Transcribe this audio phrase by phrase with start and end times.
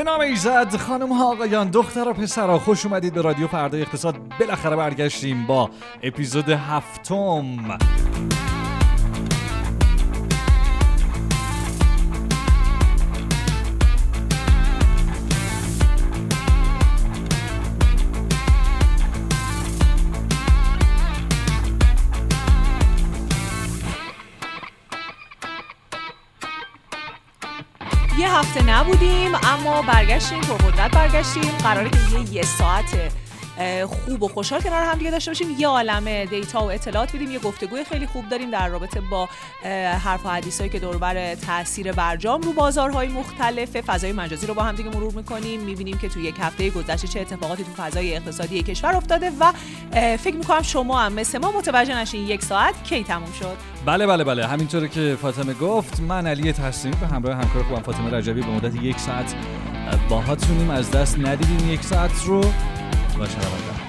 [0.00, 4.38] به نام ایزد خانم ها آقایان دختر و پسرها خوش اومدید به رادیو فردای اقتصاد.
[4.40, 5.70] بالاخره برگشتیم با
[6.02, 7.78] اپیزود هفتم.
[28.70, 31.50] نبودیم اما برگشتیم پرقدرت برگشتیم.
[31.62, 33.12] قراره که یه یه ساعت
[33.86, 35.46] خوب و خوشحال کنار هم دیگه داشته باشیم.
[35.58, 39.28] یه عالم دیتا و اطلاعات بدیم یه گفتگوی خیلی خوب داریم در رابطه با
[40.04, 44.74] حرف و حدیثایی که دوربر تاثیر برجام رو بازارهای مختلف فضای مجازی رو با هم
[44.74, 45.60] دیگه مرور می‌کنیم.
[45.60, 49.52] می‌بینیم که توی یک هفته گذشته چه اتفاقاتی تو فضای اقتصادی کشور افتاده و
[50.16, 53.56] فکر می‌کنم شما هم مثل ما متوجه نشین یک ساعت کی تموم شد.
[53.86, 54.46] بله بله بله.
[54.46, 56.00] همینطوره که فاطمه گفت.
[56.00, 59.34] من علی تسلیمی به همراه همکار خوبم فاطمه رجبی به مدت یک ساعت
[60.08, 60.70] باهاتونیم.
[60.70, 62.44] از دست ندیدیم یک ساعت رو.
[63.20, 63.80] و شنونده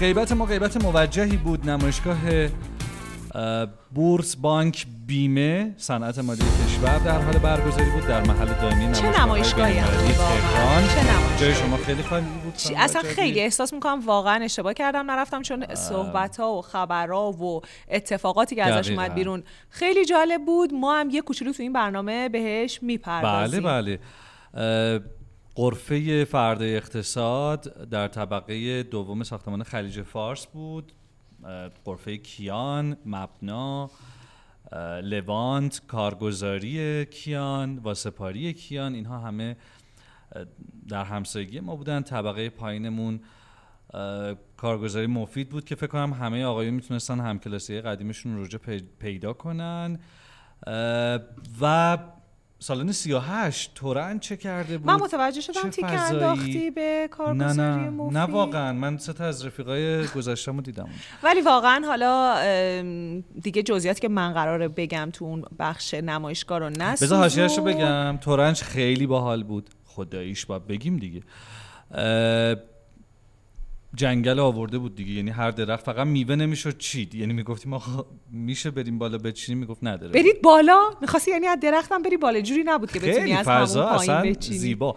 [0.00, 2.18] غیبت ما غیبت موجهی بود نمایشگاه
[3.94, 9.80] بورس بانک بیمه صنعت مالی کشور در حال برگزاری بود در محل دائمی چه نمایشگاهی
[9.80, 10.82] تهران.
[11.40, 16.36] جای شما خیلی خالی بود اصلا خیلی احساس می‌کنم واقعا اشتباه کردم نرفتم چون صحبت
[16.36, 20.74] ها و خبرها و اتفاقاتی که ازش اومد بیرون خیلی جالب بود.
[20.74, 23.62] ما هم یه کوچولو تو این برنامه بهش می‌پردازیم.
[23.62, 24.00] بله
[24.54, 25.00] بله.
[25.54, 30.92] قرفه فردای اقتصاد در طبقه دوم ساختمان خلیج فارس بود.
[31.84, 33.90] قرفه کیان مبنا
[35.02, 39.56] لوانت کارگزاری کیان واسپاری کیان اینها همه
[40.88, 43.20] در همسایگی ما بودن طبقه پایینمون
[44.56, 48.58] کارگزاری مفید بود که فکر کنم همه آقایون می‌تونستن همکلاسی قدیمشون رو
[48.98, 49.98] پیدا کنن.
[51.60, 51.98] و
[52.62, 57.90] سالن 38 تورن چه کرده بود؟ من متوجه شدم تیک انداختی به کارگزاری نه نه.
[57.90, 58.18] مفید.
[58.18, 58.72] نه واقعا.
[58.72, 60.88] من سه تا از رفیقای گذشتمو دیدم.
[61.22, 62.36] ولی واقعا حالا
[63.42, 67.06] دیگه جزئیاتی که من قراره بگم تو اون بخش نمایشگاه رو نسوزون.
[67.06, 68.16] بذار حاشیه‌اشو بگم.
[68.16, 69.70] تورنج خیلی باحال بود.
[69.86, 71.22] خداییش باید بگیم دیگه.
[73.94, 75.12] جنگل آورده بود دیگه.
[75.12, 77.14] یعنی هر درخت فقط میوه نمی‌شد چید.
[77.14, 80.90] یعنی می‌گفتیم آقا میشه بریم بالا بچینیم؟ می‌گفت نداره برید بالا.
[81.00, 82.40] می‌خواستی یعنی از درختم بری بالا.
[82.40, 84.58] جوری نبود که بتونی از همون پایین بچینی.
[84.58, 84.96] زیبا.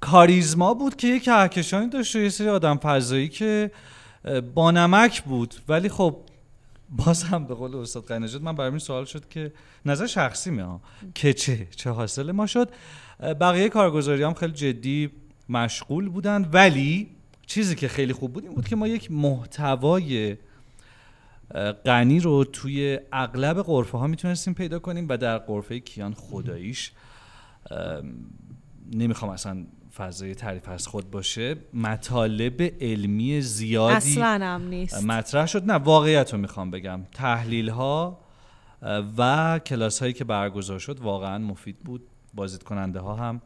[0.00, 3.70] کاریزما بود که یه کهکشانی داشت و یه سری آدم فضایی که
[4.54, 5.54] با نمک بود.
[5.68, 6.16] ولی خب
[6.90, 9.52] باز هم به قول استاد قنجات من برای سوال شد که
[9.86, 10.80] نظر شخصی ها
[11.14, 12.70] که چه چه حاصل ما شد؟
[13.20, 15.10] بقیه کارگزاری هم خیلی جدی
[15.48, 16.48] مشغول بودن.
[16.52, 17.10] ولی
[17.46, 20.36] چیزی که خیلی خوب بود این بود که ما یک محتوای
[21.84, 26.92] غنی رو توی اغلب قرفه ها می‌تونستیم پیدا کنیم و در قرفه کیان خداییش
[28.92, 29.66] نمی‌خوام اصلا
[29.96, 35.04] فضای تعریف از خود باشه مطالب علمی زیادی اصلا هم نیست.
[35.04, 35.64] مطرح شد.
[35.64, 37.00] نه واقعیت رو می‌خوام بگم.
[37.12, 38.20] تحلیل ها
[39.18, 42.02] و کلاس هایی که برگزار شد واقعا مفید بود.
[42.34, 43.42] بازدید کننده ها هم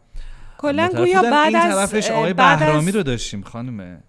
[0.58, 4.02] کلا گویا بعد این طرفش آقای بهرامی رو داشتیم خانم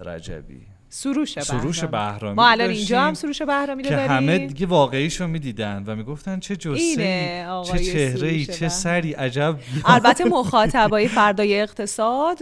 [0.00, 0.60] رجبی.
[0.88, 1.60] سروش بهرامی.
[1.60, 5.96] سروش بهرامی ما الان اینجا هم سروش بهرامی رو که همه دیگه واقعیشو می‌دیدن و
[5.96, 9.58] می‌گفتن چه جسه چه چهره ای چه سری عجب.
[9.84, 12.38] البته مخاطبای فردای اقتصاد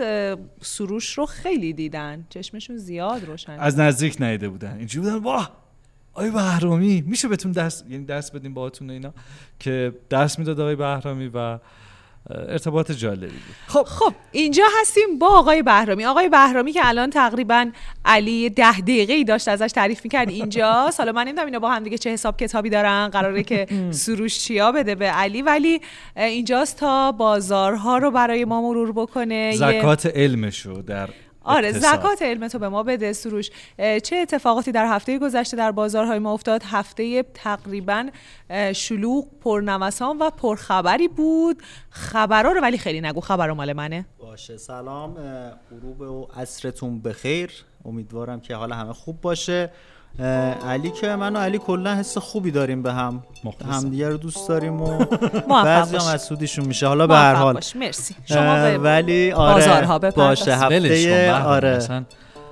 [0.61, 2.27] سروش رو خیلی دیدن.
[2.29, 4.77] چشمشون زیاد روشن از نزدیک نیده بودن.
[4.79, 5.51] اینجوری بودن واه
[6.13, 9.15] آقای بهرامی میشه بهتون دست یعنی دست بدیم باهاتون اینا؟
[9.59, 11.59] که دست می‌داد آقای بهرامی و
[12.31, 13.55] ارتباط جالبی بود.
[13.67, 16.05] خب خب اینجا هستیم با آقای بهرامی.
[16.05, 17.71] آقای بهرامی که الان تقریبا
[18.05, 20.91] علی ده دقیقه ای داشت ازش تعریف می‌کرد اینجا.
[20.99, 24.73] حالا من نمی‌دونم اینا با هم دیگه چه حساب کتابی دارن قراره که سروش چیا
[24.73, 25.43] بده به علی.
[25.43, 25.81] ولی
[26.17, 29.53] اینجاست تا بازارها رو برای ما مرور بکنه.
[29.57, 31.09] زکات علمشو در
[31.51, 32.01] آره اقتصاد.
[32.01, 33.51] زکات علم تو به ما بده سروش.
[33.79, 38.11] چه اتفاقاتی در هفته گذشته در بازارهای ما افتاد؟ هفته تقریبا
[38.75, 41.63] شلوغ پرنوسان و پرخبری بود.
[41.91, 44.07] خبرها رو ولی خیلی نگو خبر مال منه.
[44.19, 45.15] باشه سلام.
[45.71, 47.51] غروب و عصرتون بخیر.
[47.85, 49.71] امیدوارم که حالا همه خوب باشه.
[50.69, 53.23] علی که من و علی کلا حس خوبی داریم به هم.
[53.71, 55.05] همدیگه رو دوست داریم و
[55.65, 56.87] بعضی هم از سودیشون میشه.
[56.87, 57.61] حالا به هر حال.
[57.77, 58.15] مرسی.
[58.25, 60.57] شما ولی آره باشه.
[60.57, 62.05] هفته آره.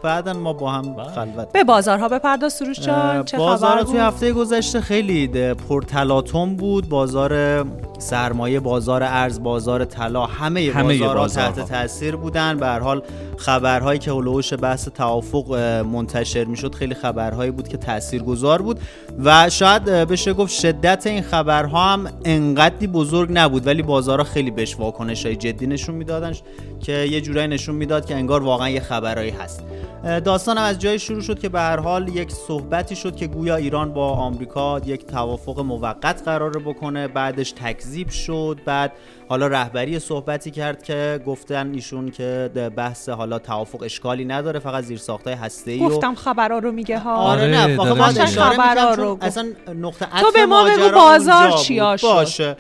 [0.03, 1.09] بعدا ما با هم بله.
[1.09, 6.89] خلوت به بازارها بپرداز سروش جان چه بازار توی هفته گذشته خیلی پرتلاطم بود.
[6.89, 7.65] بازار
[7.99, 12.57] سرمایه بازار ارز بازار طلا همه, همه بازارها تحت تاثیر بودن.
[12.57, 13.03] به هر حال
[13.37, 15.53] خبرهایی که هلوش بحث توافق
[15.93, 18.81] منتشر می‌شد خیلی خبرهایی بود که تاثیرگذار بود
[19.25, 24.77] و شاید بشه گفت شدت این خبرها هم انقدری بزرگ نبود ولی بازارها خیلی بهش
[24.77, 26.33] واکنش های جدی نشون می‌دادن
[26.81, 29.63] که یه جورایی نشون می‌داد که انگار واقعا یه خبرهایی هست.
[30.05, 33.93] داستانم از جای شروع شد که به هر حال یک صحبتی شد که گویا ایران
[33.93, 37.09] با آمریکا یک توافق موقت قراره بکنه.
[37.09, 38.59] بعدش تکذیب شد.
[38.65, 38.93] بعد
[39.29, 44.99] حالا رهبری صحبتی کرد که گفتن ایشون که بحث حالا توافق اشکالی نداره فقط زیر
[44.99, 47.17] ساختای هسته گفتم خبرها رو میگه ها.
[47.17, 52.07] آره نه فقط خبرها رو اصلا نقطه تو به ما بگو بازار چیا شد.
[52.07, 52.57] باشه.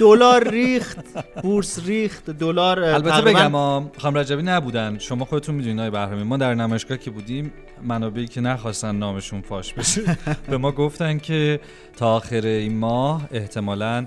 [0.00, 0.98] دلار ریخت
[1.42, 4.98] بورس ریخت دلار البته بگم خانم رجبی نبودن.
[4.98, 7.52] شما خودتون می‌دونید آقای بهرامی ما در نمایشگاه که بودیم
[7.82, 10.18] منابعی که نخواستن نامشون فاش بشه
[10.50, 11.60] به ما گفتن که
[11.96, 14.06] تا آخر این ماه احتمالا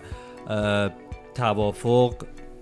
[1.35, 2.13] توافق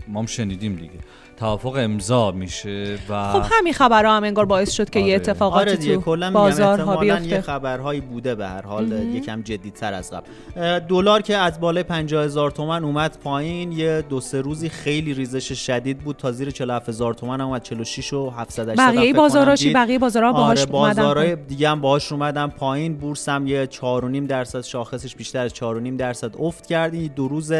[0.07, 0.99] ما شنیدیم دیگه.
[1.37, 5.07] توافق امضا میشه و خب همین خبرها هم انگار باعث شد که آره.
[5.09, 10.11] یه اتفاقاتی آره تو بازارها بیفته یه خبرهایی بوده به هر حال یکم جدیدتر از
[10.11, 10.79] قبل.
[10.79, 15.51] دلار که از بالای 50 هزار تومن اومد پایین یه دو سه روزی خیلی ریزش
[15.51, 16.15] شدید بود.
[16.15, 20.71] تا زیر 47 هزار تومن اومد 46 و 700 بقیه بازاراشی بقیه بازارها باهاش آره
[20.71, 22.97] بازارهای دیگه هم باهاش اومدن پایین.
[22.97, 23.81] بورس هم یه 4.5
[24.27, 25.61] درصد شاخصش بیشتر از 4.5
[25.97, 26.93] درصد افت کرد.
[26.93, 27.53] این دو روز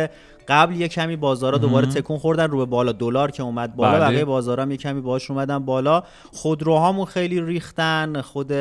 [0.48, 4.00] قبل یه کمی بازارا دوباره تکون خوردن رو به بالا دلار که اومد بالا بله.
[4.00, 8.52] بقیه بازارا هم یه کمی باهاش اومدن بالا خودروهامون خیلی ریختن خود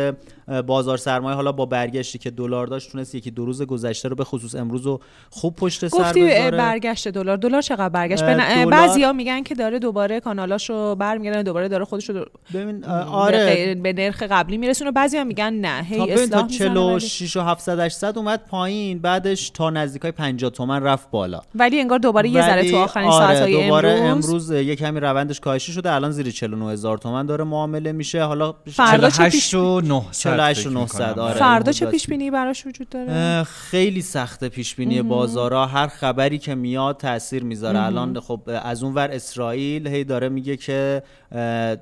[0.67, 4.25] بازار سرمایه حالا با برگشتی که دلار داشت تونست یکی دو روز گذشته رو به
[4.25, 5.00] خصوص امروز رو
[5.31, 6.50] خوب پشت سر بذاره.
[6.50, 7.37] برگشت دلار.
[7.37, 8.67] دلار چقدر برگشت؟ دلار...
[8.67, 12.25] بعضیا میگن که داره دوباره کانالاشو برمیگردن دوباره داره خودش رو
[12.55, 13.75] ببین آره.
[13.75, 14.91] به نرخ قبلی میرسونه.
[14.91, 15.82] بعضیا میگن نه.
[15.85, 21.11] هی اصلاح تا 46 و 700 800 اومد پایین بعدش تا نزدیکای 50 تومن رفت
[21.11, 21.41] بالا.
[21.55, 25.41] ولی انگار دوباره یه ذره تو آخرین آره ساعت‌های دوباره امروز امروز یه کمی روندش
[25.41, 25.93] کاهشی شده.
[25.93, 28.23] الان زیر 49 هزار تومن داره معامله میشه.
[28.23, 30.33] حالا فردا 48 و 900
[30.66, 35.66] 900 آره فردا چه پیش بینی براش وجود داره؟ خیلی سخت پیش بینی بازارا.
[35.66, 37.84] هر خبری که میاد تاثیر می‌ذاره.
[37.84, 41.02] الان خب از اون ور اسرائیل هی داره میگه که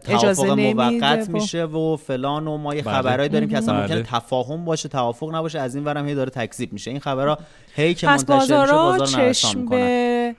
[0.04, 2.94] توافق موقت میشه و فلان و ما یه بله.
[2.94, 4.06] خبرایی داریم که اصلا ممکنه بله.
[4.10, 5.60] تفاهم باشه توافق نباشه.
[5.60, 6.90] از این ورم هی داره تکذیب میشه.
[6.90, 7.38] این خبرها
[7.74, 10.34] هی که منتشر میشه بازار چشم به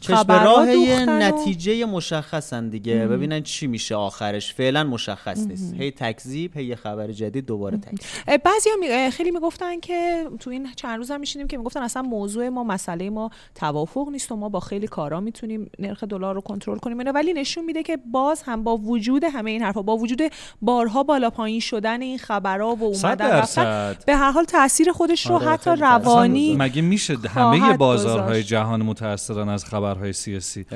[0.00, 3.06] چشم راه یه نتیجه مشخصن دیگه.
[3.06, 4.54] ببینن چی میشه آخرش.
[4.54, 5.74] فعلا مشخص نیست.
[5.74, 8.42] هی تکذیب هی یه خبر جدید دوباره تکذیب.
[8.44, 9.10] بعضی می...
[9.10, 13.10] خیلی می‌گفتن که تو این چند روز هم میشینیم که می‌گفتن اصلا موضوع ما مسئله
[13.10, 16.98] ما توافق نیست و ما با خیلی کارا می‌تونیم نرخ دلار رو کنترل کنیم.
[17.14, 20.22] ولی نشون میده که باز هم با وجود همه این حرفا با وجود
[20.62, 25.34] بارها بالا پایین شدن این خبرها و اومدن رفتن به هر حال تاثیر خودش رو
[25.34, 30.66] آره حتی روانی مگه میشه همه بازارهای جهان متاثرن از خبر خبرهای سیاسی.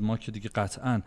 [0.00, 1.02] ما که دیگه قطعا.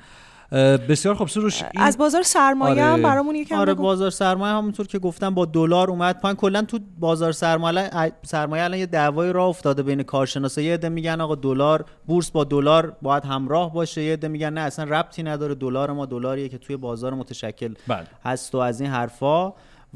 [0.89, 2.83] بسیار خوب سروش از بازار سرمایه آره.
[2.83, 6.35] هم برامون یکم آره بازار سرمایه همونطور که گفتم با دلار اومد پایین.
[6.35, 7.89] کلا تو بازار سرمایه
[8.23, 10.61] سرمایه الان یه دعوای راه افتاده بین کارشناسا.
[10.61, 14.03] یه عده میگن آقا دلار بورس با دلار باید همراه باشه.
[14.03, 15.55] یه عده میگن نه اصلا ربطی نداره.
[15.55, 18.07] دلار ما دلاریه که توی بازار متشکل بله.
[18.23, 19.53] هست و از این حرفا.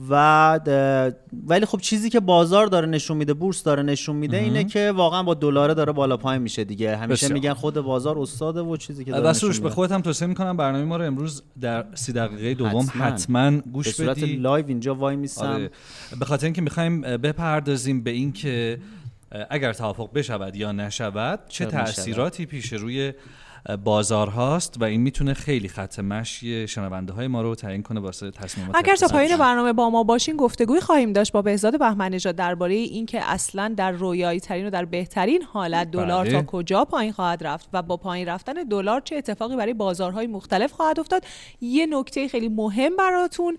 [0.09, 0.59] و
[1.47, 5.23] ولی خب چیزی که بازار داره نشون میده بورس داره نشون میده اینه که واقعا
[5.23, 6.97] با دلار داره بالا پایین میشه دیگه.
[6.97, 10.83] همیشه میگن خود بازار استاده و چیزی که داره به خودت هم توصیه می‌کنم برنامه
[10.83, 14.35] ما رو امروز در سی دقیقه دوم حتما, حتما گوش بدی.
[14.35, 15.45] live اینجا وای میسم.
[15.45, 15.71] آره.
[16.19, 18.79] به خاطر اینکه می‌خوایم بپردازیم به اینکه
[19.49, 23.13] اگر توافق بشود یا نشود چه تاثیراتی پیش روی
[23.83, 28.31] بازار هاست و این می‌تونه خیلی خط مشی شنونده های ما رو تعیین کنه واسه
[28.31, 32.35] تصمیمات اگر تا پایین برنامه با ما باشین گفتگوی خواهیم داشت با بهزاد بهمن نژاد
[32.35, 36.45] درباره اینکه اصلا در رویایی ترین و در بهترین حالت دلار تا بله.
[36.45, 40.99] کجا پایین خواهد رفت و با پایین رفتن دلار چه اتفاقی برای بازارهای مختلف خواهد
[40.99, 41.25] افتاد.
[41.61, 43.57] یه نکته خیلی مهم براتون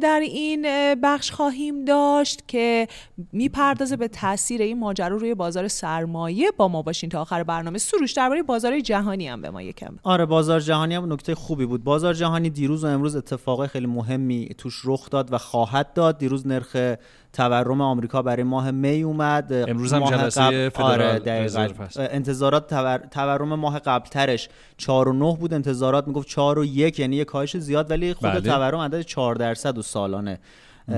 [0.00, 0.62] در این
[0.94, 2.88] بخش خواهیم داشت که
[3.32, 6.50] می‌پردازه به تاثیر این ماجرا روی بازار سرمایه.
[6.56, 7.78] با ما باشین تا آخر برنامه.
[7.78, 9.96] سروش درباره بازار جهانی هم به ما یکم.
[10.02, 11.84] آره بازار جهانی هم نکته خوبی بود.
[11.84, 16.18] بازار جهانی دیروز و امروز اتفاق خیلی مهمی توش رخ داد و خواهد داد.
[16.18, 16.96] دیروز نرخ
[17.32, 19.52] تورم آمریکا برای ماه می اومد.
[19.52, 22.74] امروز هم جلسه فدرال آره انتظارات
[23.10, 25.54] تورم ماه قبلترش 4 و 9 بود.
[25.54, 28.40] انتظارات می‌گفت 4 و 1 یعنی یه کاهش زیاد ولی خود بله.
[28.40, 30.38] تورم عدد 4 درصد و سالانه.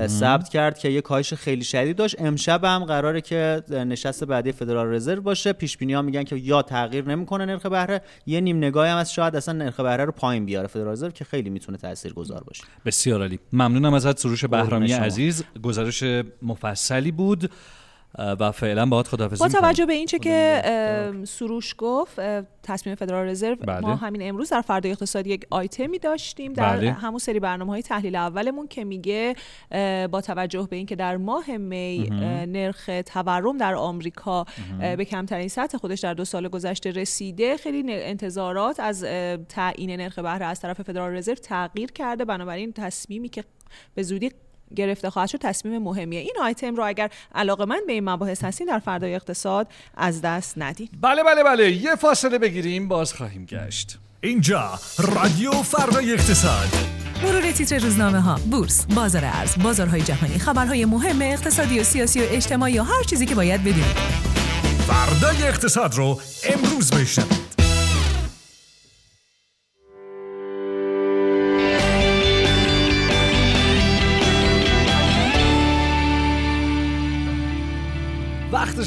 [0.07, 2.15] ثبت کرد که یه کاهش خیلی شدید داشت.
[2.19, 5.53] امشب هم قراره که نشست بعدی فدرال رزرو باشه.
[5.53, 9.13] پیش بینی ها میگن که یا تغییر نمی‌کنه نرخ بهره یه نیم نگاهی هم از
[9.13, 12.63] شاید اصلا نرخ بهره رو پایین بیاره فدرال رزرو که خیلی می‌تونه تاثیرگذار باشه.
[12.85, 13.39] بسیار عالی.
[13.53, 15.43] ممنونم ازت سروش بهرامی عزیز.
[15.63, 16.03] گزارش
[16.41, 17.51] مفصلی بود.
[18.17, 20.61] و فعلا خدافزی با توجه به اینچه که
[21.27, 22.19] سروش گفت
[22.63, 23.79] تصمیم فدرال رزرو بله.
[23.79, 26.91] ما همین امروز در فردای اقتصادی یک آیتمی داشتیم در بله.
[26.91, 29.35] همون سری برنامه های تحلیل اولمون که میگه
[30.11, 32.09] با توجه به اینکه در ماه می
[32.47, 34.45] نرخ تورم در آمریکا
[34.97, 39.03] به کمترین سطح خودش در دو سال گذشته رسیده خیلی انتظارات از
[39.49, 42.25] تعیین نرخ بهره از طرف فدرال رزرو تغییر کرده.
[42.25, 43.43] بنابراین تصمیمی که
[43.95, 44.31] به زودی
[44.75, 46.19] گرفته خواهد شد تصمیم مهمیه.
[46.19, 50.53] این آیتم رو اگر علاقه من به این مباحث هستین در فردای اقتصاد از دست
[50.57, 50.89] ندید.
[51.01, 51.71] بله بله بله.
[51.71, 53.97] یه فاصله بگیریم باز خواهیم گشت.
[54.21, 56.67] اینجا رادیو فردای اقتصاد.
[57.23, 62.23] مرور تیتر روزنامه ها بورس بازار ارز بازارهای جهانی خبرهای مهم اقتصادی و سیاسی و
[62.29, 64.21] اجتماعی و هر چیزی که باید بدونید.
[64.87, 67.50] فردای اقتصاد رو امروز بشنوید.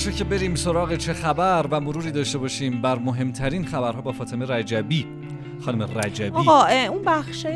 [0.05, 4.47] وقتشه که بریم سراغ چه خبر و مروری داشته باشیم بر مهمترین خبرها با فاطمه
[4.47, 5.07] رجبی.
[5.61, 6.29] خانم رجبی.
[6.29, 7.47] آقا اون بخش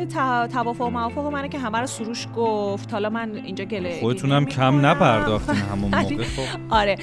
[0.53, 2.93] توافق و موافق منه که همه رو سروش گفت.
[2.93, 6.59] حالا من اینجا گله خودتونم کم نپرداختین همون موقع خب.
[6.79, 6.97] آره.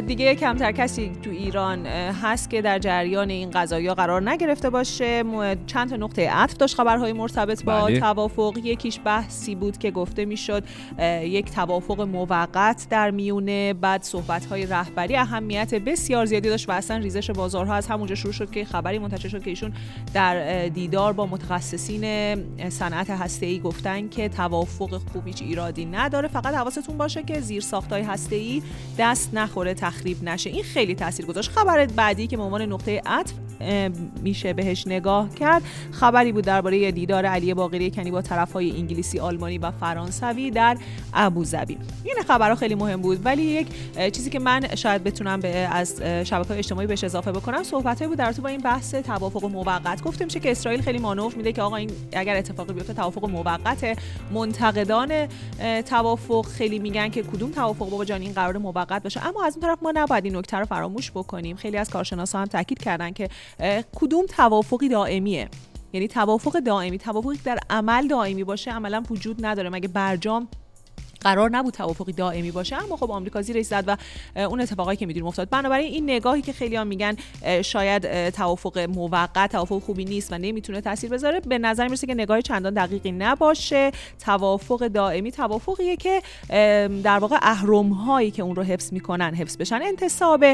[0.00, 5.24] دیگه کمتر کسی تو ایران هست که در جریان این قضایی قرار نگرفته باشه.
[5.66, 8.00] چند تا نقطه عطف داشت خبرهای مرتبط با بله.
[8.00, 8.58] توافق.
[8.64, 10.64] یکیش بحثی بود که گفته می‌شد
[11.22, 13.74] یک توافق موقت در میونه.
[13.74, 18.32] بعد صحبت های رهبری اهمیت بسیار زیادی داشت و اصلا ریزش بازارها از همونجا شروع
[18.32, 19.72] شد که خبری منتشر شد که ایشون
[20.14, 20.31] در
[20.68, 22.34] دیدار با متخصصین
[22.68, 26.28] صنعت هسته‌ای گفتن که توافق خوب هیچ ایرادی نداره.
[26.28, 28.62] فقط حواستون باشه که زیر ساختای هسته‌ای
[28.98, 30.50] دست نخوره تخریب نشه.
[30.50, 31.50] این خیلی تاثیر گذاشت.
[31.50, 33.32] خبر بعدی که به عنوان نقطه عطف
[34.22, 39.58] میشه بهش نگاه کرد خبری بود درباره دیدار علی باقری کنی با طرفهای انگلیسی آلمانی
[39.58, 40.76] و فرانسوی در
[41.14, 43.26] ابوظبی این خبرها خیلی مهم بود.
[43.26, 43.66] ولی یک
[44.12, 48.32] چیزی که من شاید بتونم به از شبکه‌های اجتماعی بهش اضافه بکنم صحبت‌هایی بود در
[48.32, 50.02] تو با این بحث توافق موقت.
[50.22, 53.98] گفتیم میشه که اسرائیل خیلی مانور میده که آقا این اگر اتفاقی بیفته توافق موقت
[54.32, 55.28] منتقدان
[55.86, 59.26] توافق خیلی میگن که کدوم توافق؟ بابا جان این قرار موقت باشه.
[59.26, 61.56] اما از اون طرف ما نباید این نکته رو فراموش بکنیم.
[61.56, 63.28] خیلی از کارشناسان هم تاکید کردن که
[63.94, 65.48] کدوم توافقی دائمیه؟
[65.92, 69.70] یعنی توافق دائمی توافقی در عمل دائمی باشه عملا وجود نداره.
[69.70, 70.48] مگه برجام
[71.24, 73.96] قرار نبود توافقی دائمی باشه اما خب آمریکا زیرش زد و
[74.36, 75.50] اون اتفاقایی که می‌دونیم افتاد.
[75.50, 77.16] بنابراین این نگاهی که خیلی میگن
[77.62, 82.40] شاید توافق موقت توافق خوبی نیست و نمی‌تونه تاثیر بذاره به نظر می‌رسه که نگاه
[82.40, 83.90] چندان دقیقی نباشه.
[84.24, 86.22] توافق دائمی توافقیه که
[87.02, 89.80] در واقع اهرم هایی که اون رو حفظ می‌کنن حفظ بشن.
[89.82, 90.44] انتصاب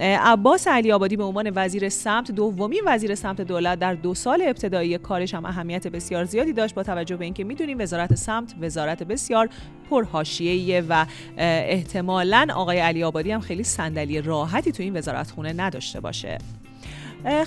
[0.00, 4.98] عباس علی آبادی به عنوان وزیر سمت دومین وزیر سمت دولت در دو سال ابتدایی
[4.98, 6.74] کارش هم اهمیت بسیار زیادی داشت.
[6.74, 9.48] با توجه به اینکه می‌دونیم وزارت سمت وزارت بسیار
[9.90, 11.06] پر حاشیه‌ایه و
[11.38, 16.38] احتمالا آقای علی آبادی هم خیلی صندلی راحتی تو این وزارت خونه نداشته باشه.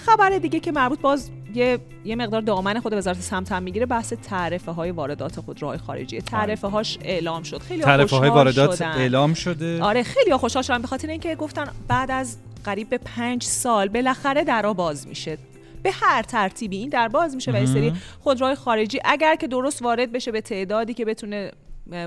[0.05, 4.13] خبر دیگه که مربوط باز یه, یه مقدار دامن خود وزارت سمت هم می‌گیره بحث
[4.13, 6.21] تعرفه های واردات خودروهای خارجی.
[6.21, 7.61] تعرفه هاش اعلام شد.
[7.61, 8.91] خیلی تعرفه های واردات شدن.
[8.91, 9.83] اعلام شده.
[9.83, 10.81] آره خیلی خوشحال شدن.
[10.81, 15.37] به خاطر اینکه گفتن بعد از قریب به پنج سال بالاخره درا باز میشه.
[15.83, 19.81] به هر ترتیبی این در باز میشه و این سری خودروهای خارجی اگر که درست
[19.81, 21.51] وارد بشه به تعدادی که بتونه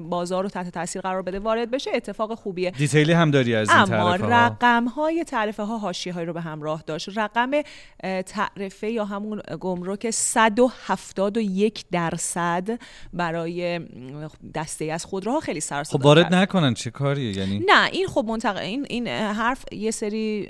[0.03, 2.71] بازار رو تحت تاثیر قرار بده وارد بشه اتفاق خوبیه.
[2.71, 6.83] دیتیلی هم داری از این اما رقم های تعرفه ها حاشیه های رو به همراه
[6.87, 7.09] داشت.
[7.17, 7.51] رقم
[8.27, 12.79] تعرفه یا همون گمرک 171 درصد
[13.13, 13.81] برای
[14.55, 18.57] دسته از خودروها خیلی سر خب وارد نکنن چه کاریه؟ یعنی نه این خب منتق...
[18.57, 20.49] این این حرف یه سری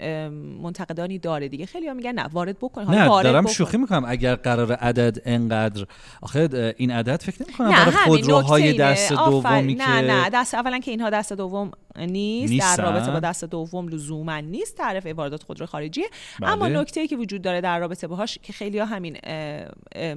[0.63, 1.67] منتقدانی داره دیگه.
[1.67, 2.83] خیلی ها میگن نه وارد بکن.
[2.95, 4.05] نه وارد دارم شوخی می‌کنم.
[4.07, 5.87] اگر قرار عدد انقدر
[6.23, 11.11] آخه این عدد فکر نمی‌کنم برای خودروهای دست دومی نه نه دست اولا که اینها
[11.11, 16.03] دست دوم نیست در رابطه با دست دوم لزوما نیست تعرفه واردات خودرو خارجی
[16.41, 16.51] بله.
[16.51, 19.17] اما نکته ای که وجود داره در رابطه باهاش که خیلی ها همین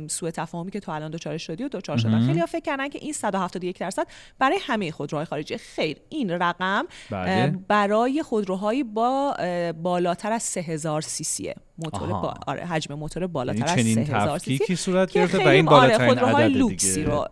[0.07, 2.99] سوء تفاهمی که تو الان دوچار شدی و دوچار شدن خیلی ها فکر کردن که
[3.01, 4.07] این 171 درصد
[4.39, 7.57] برای همه خودروهای خارجی خیر این رقم بله.
[7.67, 9.35] برای خودروهای با
[9.83, 14.57] بالاتر از 3000 سی سیه موتور با آره حجم موتور بالاتر یعنی از 3000 سی
[14.57, 17.27] سی صورت گرفته و این بالاترین آره لوکسی رو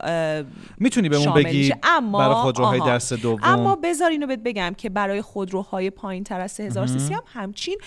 [0.77, 5.21] می‌تونی بهمون بگی اما برای خودروهای دست دوم؟ اما بذار اینو بهت بگم که برای
[5.21, 7.77] خودروهای پایین تر از 3000 سی سی هم همچین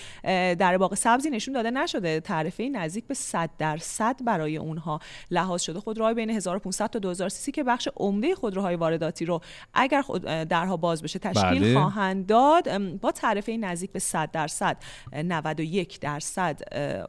[0.53, 2.19] در باغ سبزی نشون داده نشده.
[2.19, 4.99] تعرفه نزدیک به 100 درصد برای اونها
[5.31, 9.41] لحاظ شده خودروهای بین 1500 تا 2000 سی سی که بخش عمده خودروهای وارداتی رو
[9.73, 11.73] اگر خود درها باز بشه تشکیل بله.
[11.73, 12.77] خواهند داد.
[13.01, 14.77] با تعرفه نزدیک به 100 درصد
[15.13, 16.48] 91 درصد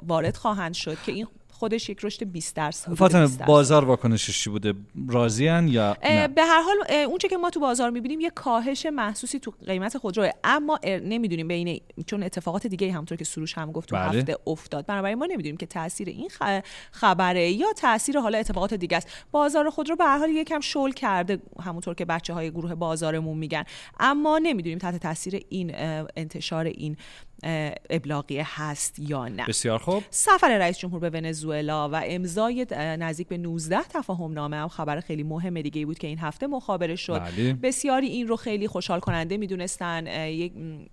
[0.07, 4.75] وارد خواهند شد که این خودش یک رشد 20 درصد فاطمه بازار واکنشش چی بوده؟
[5.09, 9.39] راضیان یا نه؟ به هر حال اونچه که ما تو بازار می‌بینیم یه کاهش محسوسی
[9.39, 13.97] تو قیمت خودرو اما نمی‌دونیم بین چون اتفاقات دیگه همونطور که سروش هم گفت تو
[13.97, 14.19] بله.
[14.19, 14.87] هفته افتاد.
[14.87, 16.31] بنابراین ما نمی‌دونیم که تاثیر این
[16.93, 19.09] خبره یا تاثیر حالا اتفاقات دیگه است.
[19.31, 23.65] بازار خودرو به هر حال یکم شل کرده همونطور که بچه های گروه بازارمون میگن.
[24.01, 25.73] اما نمی‌دونیم تحت تاثیر این
[26.17, 26.97] انتشار این
[27.91, 29.47] ابلاغیه هست یا نه.
[29.47, 30.03] بسیار خوب.
[30.11, 35.23] سفر رئیس جمهور به ونزوئلا و امضای نزدیک به 19 تفاهم نامه هم خبر خیلی
[35.23, 37.19] مهم دیگه بود که این هفته مخابره شد.
[37.19, 37.53] بله.
[37.53, 40.05] بسیاری این رو خیلی خوشحال کننده می‌دونستن.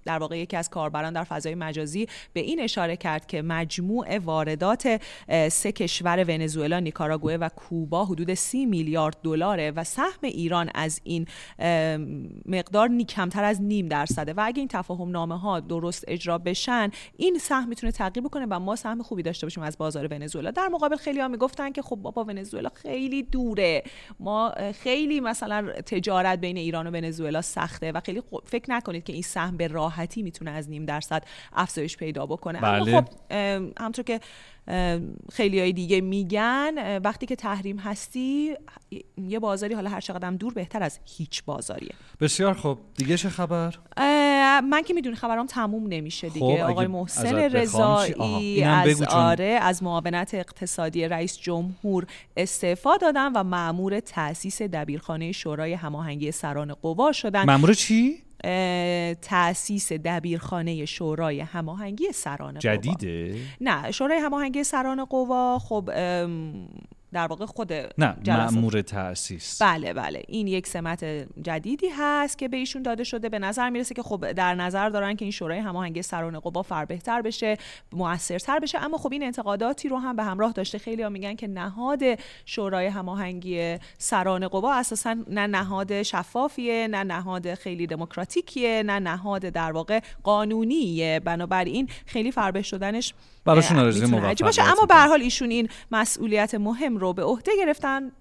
[0.06, 5.02] در واقع یکی از کاربران در فضای مجازی به این اشاره کرد که مجموع واردات
[5.50, 11.26] سه کشور ونزوئلا نیکاراگوئه و کوبا حدود 30 میلیارد دلاره و سهم ایران از این
[12.46, 14.34] مقدار کمتر از نیم درصده.
[14.34, 18.60] و اگه این تفاهم نامه ها درست اجرا بشن این سهم می‌تونه تغییر بکنه و
[18.60, 20.52] ما سهم خوبی داشته باشیم از بازار ونزوئلا.
[20.52, 23.84] در مقابل خیلی ها می‌گفتن که خب بابا ونزوئلا خیلی دوره.
[24.20, 24.54] ما
[24.84, 29.58] خیلی مثلا تجارت بین ایران و ونزوئلا سخته و خیلی فکر نکنید که این سهم
[29.58, 32.62] به راحتی می‌تونه از نیم درصد افزایش پیدا بکنه.
[32.62, 32.92] بله.
[32.92, 33.08] اما خب
[33.80, 34.20] همونطور که
[35.34, 38.56] خیلی های دیگه میگن وقتی که تحریم هستی
[39.18, 41.92] یه بازاری حالا هر چقدر دور بهتر از هیچ بازاریه.
[42.22, 43.76] بسیار خب دیگه چه خبر؟
[44.70, 46.64] من که می‌دونی خبرام تموم نمیشه دیگه.
[46.64, 52.06] خب آقای محسن رضایی از آره از معاونت اقتصادی رئیس جمهور
[52.38, 57.46] استعفا دادن و معمور تاسیس دبیرخانه شورای هماهنگی سران قوا شدن.
[57.46, 58.27] معمور چی؟
[59.22, 65.90] تاسیس دبیرخانه شورای هماهنگی سران جدیده؟ نه شورای هماهنگی سران قوا خب
[67.18, 70.24] در واقع خود نه مأمور تاسیس بله بله.
[70.28, 71.04] این یک سمت
[71.42, 73.30] جدیدی هست که به ایشون داده شده.
[73.30, 76.86] به نظر می‌رسه که خب در نظر دارن که این شورای هماهنگی سران قوا فر
[76.86, 77.58] بهتر بشه
[77.94, 78.80] موثرتر بشه.
[78.80, 80.78] اما خب این انتقاداتی رو هم به همراه داشته.
[80.78, 82.02] خیلی ها میگن که نهاد
[82.46, 89.72] شورای هماهنگی سران قوا اساسا نه نهاد شفافیه نه نهاد خیلی دموکراتیکیه نه نهاد در
[89.72, 93.14] واقع قانونیه بنابراین خیلی فربه شدنش
[93.46, 93.92] براشون
[94.42, 94.64] باشه.
[94.64, 98.12] اما به هر حال ایشون این مسئولیت مهم رو به عهده گرفتن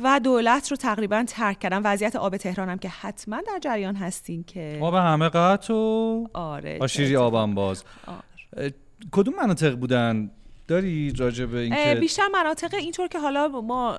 [0.00, 1.82] و دولت رو تقریبا ترک کردن.
[1.84, 6.78] وضعیت آب تهران هم که حتما در جریان هستین که آب همه قطع و آره
[6.80, 7.84] آشیری آبم باز.
[8.06, 8.74] آره.
[9.12, 10.30] کدوم مناطق بودن
[10.68, 13.98] داری راجع به اینکه بیشتر مناطق اینطور که حالا ما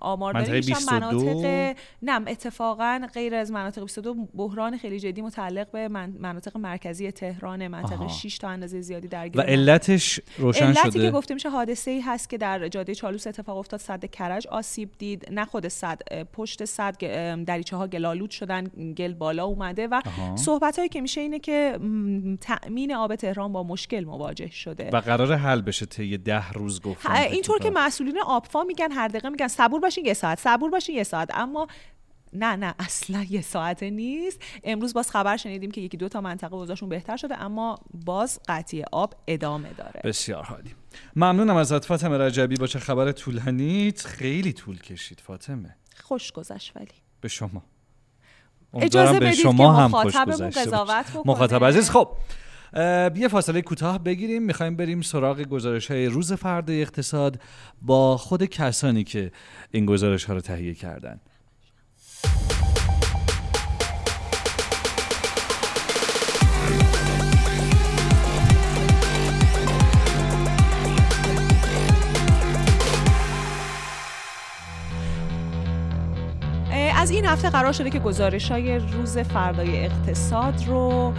[0.00, 5.88] آمار داریم بیشتر مناطق نم اتفاقا غیر از مناطق 22 بحران خیلی جدی متعلق به
[5.88, 11.10] مناطق مرکزی تهران منطقه 6 تا اندازه زیادی درگیر و علتش روشن علتی شده؟ که
[11.10, 15.26] گفته میشه حادثه ای هست که در جاده چالوس اتفاق افتاد صد کرج آسیب دید
[15.30, 16.96] نه خود صد پشت صد
[17.44, 18.64] دریچه ها گلالود شدن
[18.96, 20.00] گل بالا اومده و
[20.36, 21.78] صحبت هایی که میشه اینه که
[22.40, 24.90] تأمین آب تهران با مشکل مواجه شده.
[24.92, 25.86] و قرار حل بشه.
[25.92, 30.14] طی ده روز گفتن اینطور که مسئولین آبفا میگن هر دقیقه میگن صبور باشین یه
[30.14, 31.30] ساعت صبور باشین یه ساعت.
[31.34, 31.66] اما
[32.32, 34.40] نه نه اصلا یه ساعت نیست.
[34.64, 38.84] امروز باز خبر شنیدیم که یکی دو تا منطقه اوضاعشون بهتر شده اما باز قطعی
[38.92, 40.00] آب ادامه داره.
[40.04, 40.74] بسیار حالی
[41.16, 42.56] ممنونم ازت فاطمه رجبی.
[42.56, 45.76] با چه خبر طولانیت؟ خیلی طول کشید فاطمه.
[46.02, 46.88] خوش گذشت ولی.
[47.20, 47.62] به شما.
[48.74, 52.08] اجازه بدید شما که هم خوش قضاوت مخاطب عزیز خب.
[53.16, 54.42] یه فاصله کوتاه بگیریم.
[54.42, 57.40] می‌خوایم بریم سراغ گزارش های روز فرد اقتصاد
[57.82, 59.32] با خود کسانی که
[59.70, 61.20] این گزارش ها رو تهیه کردن.
[76.96, 81.14] از این هفته قرار شده که گزارش های روز فردای اقتصاد رو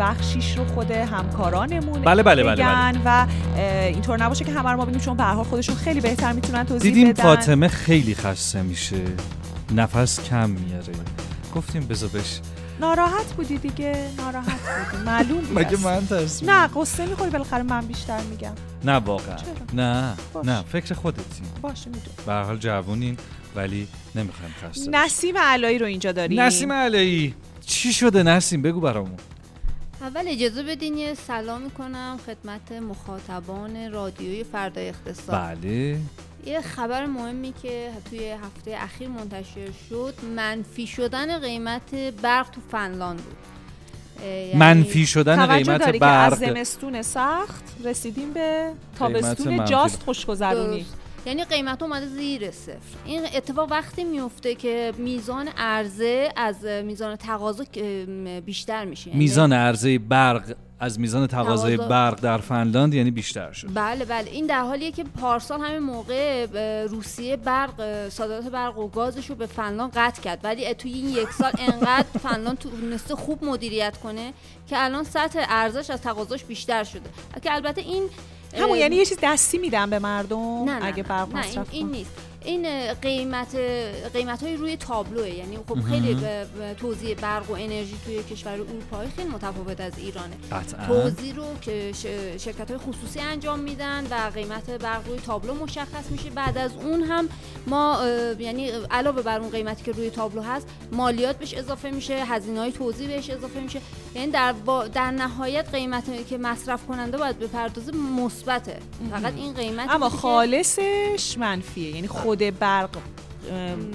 [0.00, 3.00] بخشیش رو خود همکارانمون بله بله بله, بله.
[3.04, 3.26] و
[3.62, 7.12] اینطور نباشه که همه ما ببینیم چون به هر خودشون خیلی بهتر می‌تونن توضیح دیدیم
[7.12, 7.22] بدن.
[7.22, 9.02] فاطمه خیلی خسته میشه.
[9.74, 10.92] نفس کم میاره.
[11.54, 12.40] گفتیم بذار بش
[12.80, 14.60] ناراحت بودی دیگه؟ ناراحت
[14.90, 15.04] بودی.
[15.04, 15.58] معلوم بود.
[15.58, 15.76] مگه.
[15.76, 18.52] من تصمیم نه قصه می‌خوری بالاخره من بیشتر میگم.
[18.84, 19.36] نه واقعا.
[19.36, 20.46] چرا؟ نه باش.
[20.46, 21.42] نه فکر خودتی.
[21.62, 22.16] باشه می‌دونم.
[22.26, 23.16] به حال جوونین
[23.56, 24.90] ولی نمی‌خوایم خسته.
[24.90, 26.40] نسیم علایی رو اینجا داریم.
[26.40, 27.34] نسیم علایی.
[27.66, 29.16] چی شده نسیم؟ بگو برامون.
[30.00, 35.58] اول اجازه بدین یه سلام می‌کنم خدمت مخاطبان رادیوی فردای اقتصاد.
[35.60, 35.98] بله.
[36.46, 43.20] یه خبر مهمی که توی هفته اخیر منتشر شد منفی شدن قیمت برق تو فنلاند
[43.20, 43.36] بود.
[44.24, 49.64] یعنی منفی شدن قیمت داری که از برق زمستون سخت رسیدیم به تابستون.
[49.64, 50.86] جاست خوشگذرونی.
[51.26, 52.76] یعنی قیمت اومده زیر صفر.
[53.04, 57.64] این اتفاق وقتی میفته که میزان عرضه از میزان تقاضا
[58.46, 59.08] بیشتر میشه.
[59.08, 63.68] یعنی میزان عرضه برق از میزان تقاضای تقاضا- برق در فنلاند یعنی بیشتر شد.
[63.74, 64.30] بله بله.
[64.30, 66.46] این در حالیه که پارسال همین موقع
[66.86, 70.40] روسیه برق صادرات برق و گازش رو به فنلاند قطع کرد.
[70.42, 74.32] ولی توی این یک سال انقدر فنلاند تونسته خوب مدیریت کنه
[74.66, 77.10] که الان سطح ارزش از تقاضاش بیشتر شده.
[77.42, 78.02] که البته این
[78.58, 81.50] همون یعنی یه چیز دستی میدن به مردم؟ نه نه اگه نه, برق نه این,
[81.50, 81.90] مصرف این.
[81.90, 82.10] نیست.
[82.44, 83.56] این قیمت
[84.12, 85.30] قیمت های روی تابلوه.
[85.30, 86.16] یعنی خب خیلی
[86.76, 90.34] توزیع برق و انرژی توی کشور اروپایی خیلی متفاوت از ایرانه.
[90.52, 90.86] قطعا.
[90.86, 91.92] توزیع رو که
[92.38, 96.30] شرکت های خصوصی انجام میدن و قیمت برق روی تابلو مشخص میشه.
[96.30, 97.28] بعد از اون هم
[97.66, 97.98] ما
[98.38, 102.72] یعنی علاوه بر اون قیمتی که روی تابلو هست مالیات بهش اضافه میشه هزینه های
[102.72, 103.80] توزیع بهش اضافه میشه.
[104.14, 108.78] یعنی در, با در نهایت قیمتی که مصرف کننده باید بپردازه مثبته.
[109.10, 111.94] فقط این قیمت اما خالصش منفیه.
[111.94, 112.90] یعنی خود برق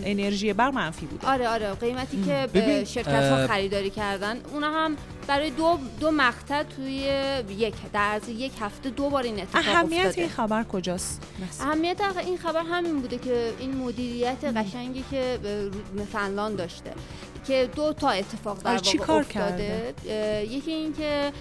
[0.04, 1.28] انرژی برق منفی بوده.
[1.28, 4.96] آره آره قیمتی که ببین، شرکت ها خریداری کردن اونا هم
[5.28, 6.94] برای دو دو مقطع توی
[7.58, 10.22] یک در عرض یک هفته دو بار این اتفاق اهمیت افتاده.
[10.22, 11.22] این خبر کجاست؟
[11.62, 15.40] اهمیت این خبر همین بوده که این مدیریت قشنگی که
[16.14, 16.94] فنلاند داشته
[17.48, 19.94] که دو تا اتفاق در آره، واقع کار افتاده.
[20.50, 21.32] یکی این که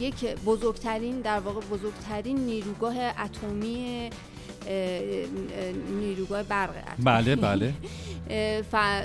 [0.00, 4.10] یک بزرگترین در واقع بزرگترین نیروگاه اتمی
[6.00, 7.04] نیروگاه برق اتمی.
[7.04, 7.74] بله بله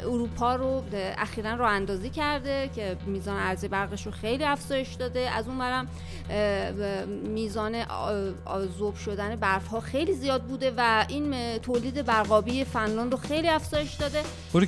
[0.04, 0.84] اروپا رو
[1.18, 5.88] اخیرا راه اندازی کرده که میزان عرضه برقش رو خیلی افزایش داده از اون برم
[7.24, 7.76] میزان
[8.80, 13.94] ذوب شدن برف ها خیلی زیاد بوده و این تولید برقابی فنلاند رو خیلی افزایش
[13.94, 14.22] داده.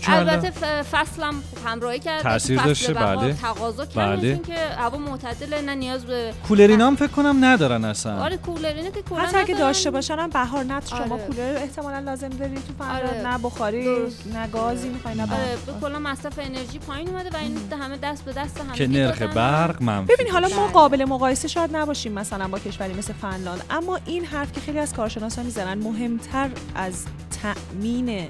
[0.08, 0.51] البته
[0.84, 3.34] فصلم همراهی کرده تأثیر فصل داشته، بله.
[3.34, 4.38] تقاضا بله.
[4.38, 9.01] که هوا معتدله نه نیاز به کولرینا هم فکر کنم ندارن اصلا آره کولرینه که
[9.01, 9.56] کلا حتی اگه.
[9.56, 11.23] داشته باشن هم بهار شما آره.
[11.27, 13.27] کولر احتمالا لازم داری تو فنلاند آره.
[13.27, 14.27] نه بخاری درست.
[14.27, 18.33] نه گازی می‌خوای نه آره کلا مصرف انرژی پایین اومده و این همه دست به
[18.33, 20.67] دست هم که نرخ برق منفی ببین حالا ما.
[20.67, 24.93] قابل مقایسه شاید نباشیم مثلا با کشوری مثل فنلاند اما این حرف که خیلی از
[24.93, 27.05] کارشناسان می‌زنن مهمتر از
[27.41, 28.27] تأمین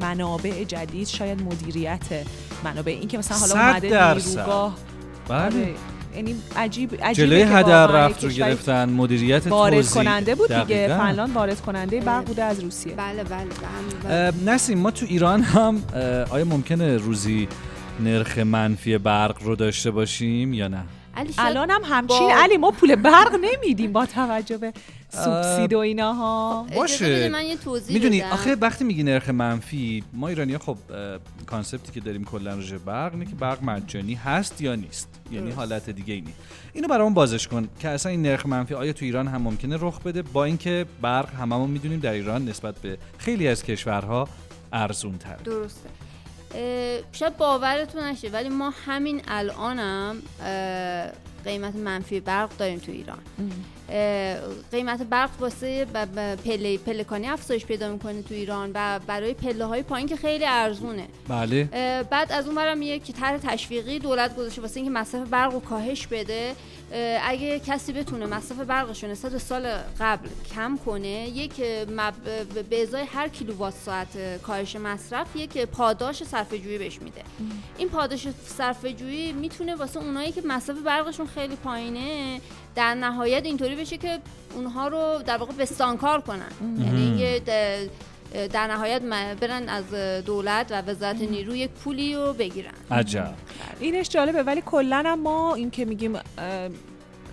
[0.00, 2.26] منابع جدید شاید مدیریت
[2.64, 4.14] منابع این که مثلا حالا اومده.
[4.14, 4.74] نیروگاه
[5.28, 5.74] بله آره
[6.16, 10.88] یعنی عجیب عجیبه جلوی هدر رفت رو گرفتن مدیریت وارد توزیع کننده بود دیگه.
[10.88, 12.92] فنلاند وارد کننده برق بوده از روسیه.
[12.94, 15.82] بله بله به هم- اه، نسیم ما تو ایران هم
[16.30, 17.48] آیا ممکنه روزی
[18.00, 20.82] نرخ منفی برق رو داشته باشیم یا نه؟
[21.16, 24.72] علی شاید الان هم همچین با- علی ما پول برق نمیدیم با توجه به
[25.08, 27.28] سوبسید و ایناها اجازه باشه.
[27.28, 28.30] من یه توضیح می‌دونی بدم.
[28.30, 33.12] آخه وقتی میگی نرخ منفی ما ایرانی خب اه، کانسپتی که داریم کلا راجع برق
[33.12, 35.08] اینه که برق مجانی هست یا نیست.
[35.30, 35.58] یعنی درست.
[35.58, 36.32] حالت دیگه اینی
[36.72, 40.00] اینو برامون بازش کن که اصلا این نرخ منفی آیا تو ایران هم ممکنه رخ
[40.00, 44.28] بده؟ با اینکه برق هممون می‌دونیم در ایران نسبت به خیلی از کشورها
[44.72, 45.88] ارزون تر درسته.
[47.12, 50.22] شاید باورتون نشه ولی ما همین الانم
[51.44, 53.18] قیمت منفی برق داریم تو ایران.
[54.72, 55.84] قیمت برق واسه
[56.44, 61.06] پله پلکانی افزایش پیدا می‌کنه تو ایران و برای پله های پایین که خیلی ارزونه.
[61.28, 61.64] بله.
[62.10, 66.06] بعد از اون برم یک طرح تشویقی دولت گذاشته واسه اینکه مصرف برق رو کاهش
[66.06, 66.54] بده.
[67.22, 69.68] اگه کسی بتونه مصرف برقش رو نسبت به سال
[70.00, 72.14] قبل کم کنه یک مب...
[72.70, 77.22] به ازای هر کیلووات ساعت اه، کاهش مصرف یک پاداش صرفه جویی بهش میده.
[77.78, 82.40] این پاداش صرفه جویی می‌تونه واسه اونایی که مصرف برقشون خیلی پایینه
[82.74, 84.18] در نهایت اینطوری بشه که
[84.54, 86.50] اونها رو در واقع بستانکار کنن.
[86.78, 87.42] یعنی یه
[88.52, 89.02] در نهایت
[89.40, 89.94] برن از
[90.24, 92.72] دولت و وزارت نیرو یک پولی رو بگیرن.
[92.90, 93.34] عجب.
[93.80, 96.12] اینش جالبه ولی کلا هم ما این که میگیم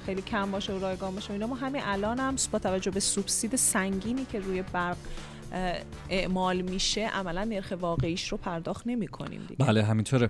[0.06, 3.00] خیلی کم باشه و رایگان باشه و اینا ما همین الان هم با توجه به
[3.00, 4.98] سوبسید سنگینی که روی برق
[6.10, 9.66] اعمال میشه عملا نرخ واقعیش رو پرداخت نمی کنیم دیگه.
[9.66, 10.30] بله همینطوره.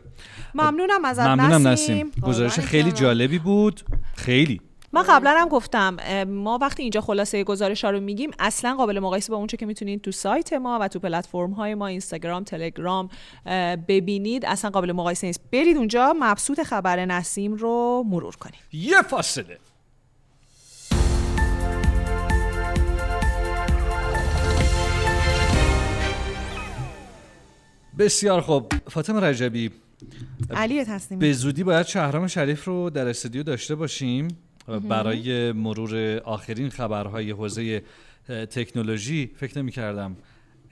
[0.55, 1.95] ممنونم ازت ممنونم نسیم.
[1.97, 2.91] نسیم گزارش خیلی.
[2.91, 3.81] جالبی بود.
[4.15, 4.61] خیلی.
[4.95, 9.31] من قبلا هم گفتم ما وقتی اینجا خلاصه گزارش ها رو میگیم اصلا قابل مقایسه
[9.31, 13.09] با اونچه که می‌تونید تو سایت ما و تو پلتفرم های ما اینستاگرام تلگرام
[13.87, 14.45] ببینید.
[14.45, 15.41] اصلا قابل مقایسه نیست.
[15.51, 19.57] برید اونجا مبسوط خبر نسیم رو مرور کنید یه فاصله.
[27.99, 28.73] بسیار خوب.
[28.89, 29.71] فاطمه رجبی
[30.51, 34.27] علی تصمیم به زودی باید شهرام شریف رو در استودیو داشته باشیم.
[34.67, 37.83] برای مرور آخرین خبرهای حوزه
[38.27, 40.15] تکنولوژی فکر نمی کردم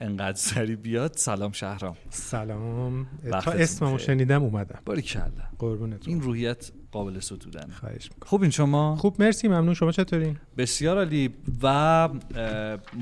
[0.00, 1.12] انقدر سری بیاد.
[1.16, 1.96] سلام شهرام.
[2.10, 3.06] سلام.
[3.44, 4.78] تا اسممو شنیدم اومدم.
[4.84, 6.08] باری کلا قربونت.
[6.08, 7.68] این روحیت قابل ستودن.
[7.80, 9.74] خواهش خوب این شما؟ خوب مرسی ممنون.
[9.74, 11.30] شما چطورین بسیار عالی.
[11.62, 12.08] و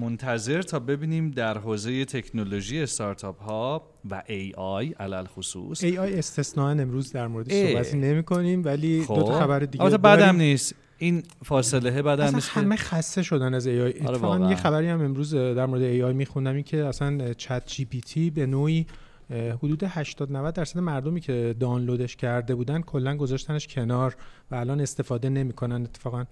[0.00, 5.84] منتظر تا ببینیم در حوزه تکنولوژی استارتاپ ها و AI علی الخصوص.
[5.84, 9.14] AI استثنائا امروز در موردش صحبت نمی کنیم ولی خب.
[9.14, 10.74] دو تا خبر دیگه البته بعدم نیست.
[10.98, 15.34] این فاصله بعد هم همه خسته شدن از AI آره اتفاقا یه خبری هم امروز
[15.34, 18.86] در مورد AI میخوندم این که اصلا ChatGPT به نوعی
[19.30, 24.16] حدود 80 90 درصد مردمی که دانلودش کرده بودن کلا گذاشتنش کنار
[24.50, 25.82] و الان استفاده نمی‌کنن.
[25.82, 26.24] اتفاقا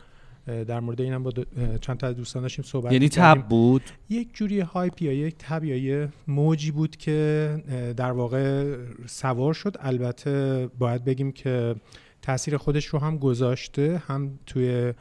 [0.46, 1.32] در مورد اینم با
[1.80, 5.64] چند تا از دوستان داشتیم صحبت یعنی تب بود؟ یک جوری هایپ یا یک تب
[5.64, 9.76] یا یه موجی بود که در واقع سوار شد.
[9.80, 11.74] البته باید بگیم که
[12.22, 14.92] تاثیر خودش رو هم گذاشته هم توی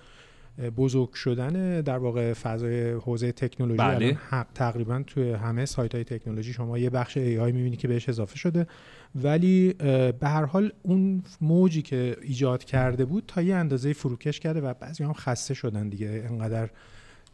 [0.77, 4.17] بزرگ شدن در واقع فضای حوزه تکنولوژی بله.
[4.29, 8.09] حق تقریبا توی همه سایت های تکنولوژی شما یه بخش ای آی می‌بینی که بهش
[8.09, 8.67] اضافه شده
[9.15, 9.73] ولی
[10.19, 14.73] به هر حال اون موجی که ایجاد کرده بود تا یه اندازه فروکش کرده و
[14.73, 16.69] بعضی هم خسته شدن دیگه انقدر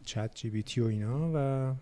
[0.04, 1.74] چت جی بی تی و اینا و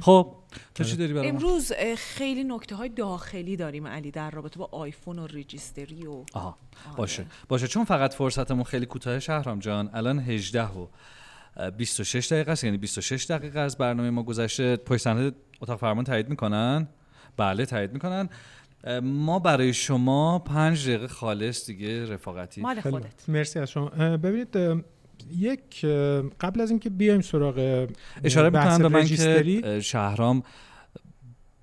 [0.00, 0.34] خب
[0.74, 5.18] تو چی داری برام امروز خیلی نکته های داخلی داریم علی در رابطه با آیفون
[5.18, 6.58] و رجیستری و آها
[6.96, 7.26] باشه.
[7.48, 9.90] باشه چون فقط فرصتمون خیلی کوتاه شهرام جان.
[9.92, 10.86] الان 18 و
[11.76, 14.76] 26 دقیقه است یعنی 26 دقیقه از برنامه ما گذشته.
[14.76, 16.88] پشت صحنه اتاق فرمان تایید می‌کنن؟
[17.36, 18.28] بله تایید می‌کنن.
[19.02, 23.28] ما برای شما پنج دقیقه خالص دیگه رفاقتی مال خودت.
[23.28, 23.88] مرسی از شما.
[24.16, 24.56] ببینید
[25.30, 25.84] یک
[26.40, 27.88] قبل از اینکه بیایم سراغ
[28.24, 30.42] اشاره می‌کنم به من که شهرام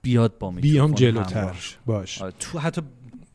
[0.01, 1.55] بیاد با میکروفون بیام جلوتر.
[1.85, 2.21] باش.
[2.39, 2.81] تو حتی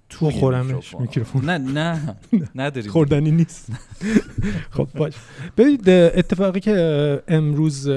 [0.08, 1.50] تو خورمش میکروفون.
[1.50, 2.16] نه نه
[2.54, 3.72] نداری خوردنی نیست.
[4.76, 5.14] خب باش.
[5.56, 7.88] ببینید اتفاقی که امروز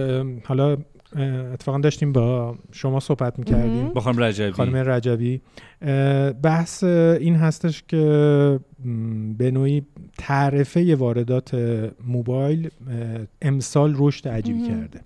[0.46, 0.78] حالا
[1.54, 3.90] اتفاقا داشتیم با شما صحبت می‌کردیم.
[3.90, 4.52] با خانم رجبی.
[4.52, 5.42] خانم رجبی.
[6.42, 8.60] بحث این هستش که
[9.38, 9.86] به نوعی
[10.18, 11.56] تعرفه واردات
[12.08, 12.70] موبایل
[13.42, 15.02] امسال رشد عجیبی کرده.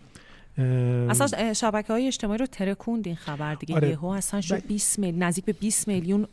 [1.10, 3.76] اصلا شبکه های اجتماعی رو ترکوند این خبر دیگه.
[3.76, 3.90] آره.
[3.90, 6.28] یهو اصلا شد 20 میل نزدیک به 20 میلیون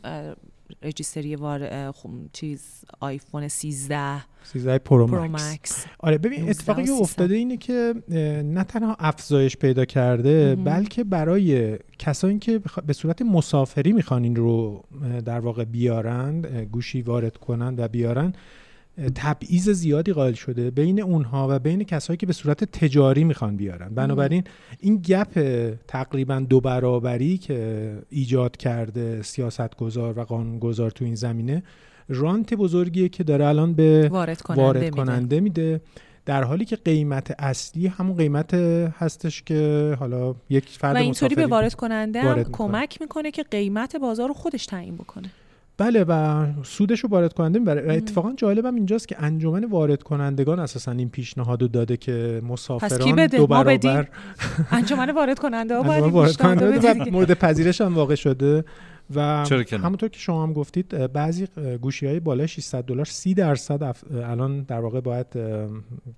[0.83, 1.93] رجیستری برای
[2.33, 5.85] چیز آیفون 13 13 پرو, پرو مکس.
[5.99, 7.93] آره ببین اتفاقی که افتاده اینه که
[8.43, 14.83] نه تنها افزایش پیدا کرده بلکه برای کسایی که به صورت مسافری می‌خوان این رو
[15.25, 18.33] در واقع بیارند گوشی وارد کنند و بیارن
[19.15, 23.89] تبعیض زیادی قائل شده بین اونها و بین کسایی که به صورت تجاری می‌خوان بیارن.
[23.95, 24.43] بنابراین
[24.79, 25.39] این گپ
[25.87, 31.63] تقریبا دو برابری که ایجاد کرده سیاستگزار و قانونگذار تو این زمینه
[32.09, 35.81] رانت بزرگیه که داره الان به وارد کننده, وارد کننده میده.
[36.25, 41.47] در حالی که قیمت اصلی همون قیمت هستش که حالا یک فرد و اینطوری به
[41.47, 45.29] وارد کننده هم کمک می‌کنه که قیمت بازار رو خودش تعیین بکنه.
[45.77, 50.59] بله و سودش رو وارد کننده می‌بره و اتفاقا جالبم اینجاست که انجمن وارد کنندگان
[50.59, 54.07] اساسا این پیشنهاد رو داده که مسافران دو برابر
[54.71, 58.63] انجمن وارد کننده ها باید وارد کننده مورد پذیرش هم واقع شده.
[59.15, 61.47] و همونطور که شما هم گفتید بعضی
[61.81, 65.27] گوشی های بالای 600 دلار 30 درصد الان در واقع باید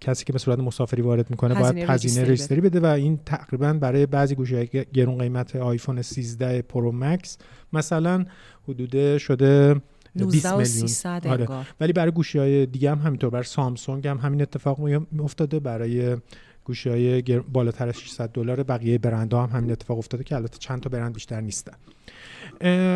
[0.01, 2.79] کسی که به صورت مسافری وارد می‌کنه باید هزینه رجیستری بده.
[2.79, 7.37] و این تقریبا برای بعضی گوشی های گرون قیمت آیفون 13 پرو مکس
[7.73, 8.25] مثلا
[8.67, 9.81] حدود شده
[10.15, 10.87] 20 میلیون.
[11.31, 11.65] آره.
[11.79, 14.79] ولی برای گوشی های دیگه هم همینطور برای سامسونگ هم همین اتفاق
[15.19, 15.59] افتاده.
[15.59, 16.17] برای
[16.63, 20.81] گوشی های بالاتر از 600 دلار بقیه برندها هم همین اتفاق افتاده که البته چند
[20.81, 21.73] تا برند بیشتر نیستن.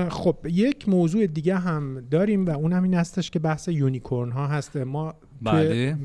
[0.10, 4.48] خب یک موضوع دیگه هم داریم و اون هم این هستش که بحث unicorn ها
[4.48, 5.98] هست ما بله.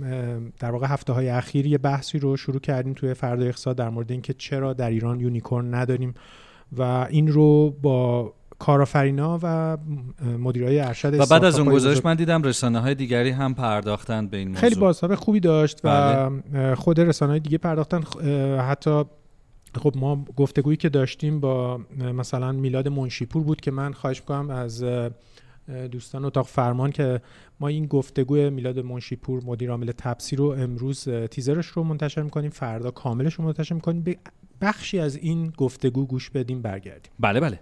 [0.59, 4.13] در واقع هفته های اخیر یه بحثی رو شروع کردیم توی فردا اقتصاد در مورد
[4.13, 6.15] اینکه چرا در ایران unicorn نداریم
[6.79, 9.77] و این رو با کارآفرینا و
[10.39, 14.37] مدیرای ارشد و بعد از اون گزارش من دیدم رسانه های دیگری هم پرداختن به
[14.37, 16.75] این موضوع خیلی بازتاب خوبی داشت و بله.
[16.75, 18.03] خود رسانه های دیگه پرداختن
[18.59, 19.05] حتی
[19.79, 24.85] خب ما گفتگویی که داشتیم با مثلا میلاد منشیپور بود که من خواهش می‌کنم از
[25.91, 27.21] دوستان اتاق فرمان که
[27.61, 32.51] ما این گفتگوی میلاد منشیپور مدیر عامل تپسی رو امروز تیزرش رو منتشر می‌کنیم.
[32.51, 34.03] فردا کاملش رو منتشر می‌کنیم.
[34.03, 34.17] به
[34.61, 37.13] بخشی از این گفتگو گوش بدیم برگردیم.
[37.21, 37.61] بله بله.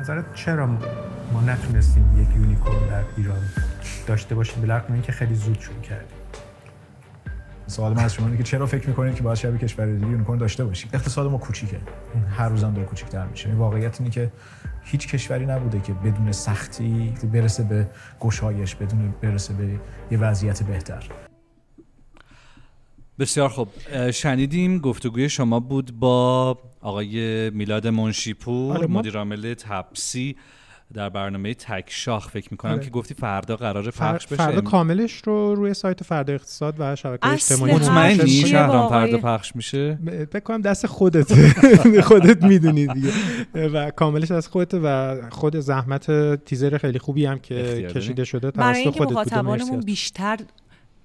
[0.00, 3.40] نظرت چرا ما نتونستیم یک unicorn در ایران
[4.06, 6.15] داشته باشیم؟ به اینکه خیلی زود شروع کردیم.
[7.66, 10.38] سوال من از شما اینه که چرا فکر می‌کنید که باید شبیه کشور دیگه unicorn
[10.38, 11.80] داشته باشیم؟ اقتصاد ما کوچیکه.
[12.28, 13.48] هر روزم داره کوچیک‌تر میشه.
[13.48, 14.32] این واقعیت اینه که
[14.82, 17.88] هیچ کشوری نبوده که بدون سختی برسه به
[18.20, 21.04] گشایش بدون برسه به یه وضعیت بهتر.
[23.18, 23.68] بسیار خوب.
[24.10, 30.36] شنیدیم گفتگوی شما بود با آقای میلاد منشیپور آره مدیر عامل تپسی.
[30.94, 32.84] در برنامه تک شاخ فکر می‌کنم آره.
[32.84, 34.36] که گفتی فردا قرار پخش بشه.
[34.36, 39.98] فردا کاملش رو روی سایت فردا اقتصاد و شبکه اجتماعی مطمئنی شهرام فردا پخش میشه؟
[40.32, 41.32] فکر کنم دست خودت
[42.08, 43.12] خودت می‌دونی دیگه.
[43.54, 48.50] و کاملش از خودت و خود زحمت تیزر خیلی خوبی هم که کشیده شده.
[48.50, 50.38] توسط خودت مخاطبانمون بیشتر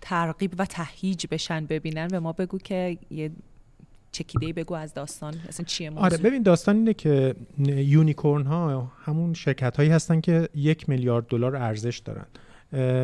[0.01, 3.31] ترغیب و تهیج بشن ببینن و ما بگو که یه
[4.11, 5.33] چکیده بگو از داستان.
[5.47, 7.35] اصلا چیه موضوع؟ آره ببین داستان اینه که
[7.67, 12.25] unicorn ها همون شرکت هایی هستن که یک میلیارد دلار ارزش دارن.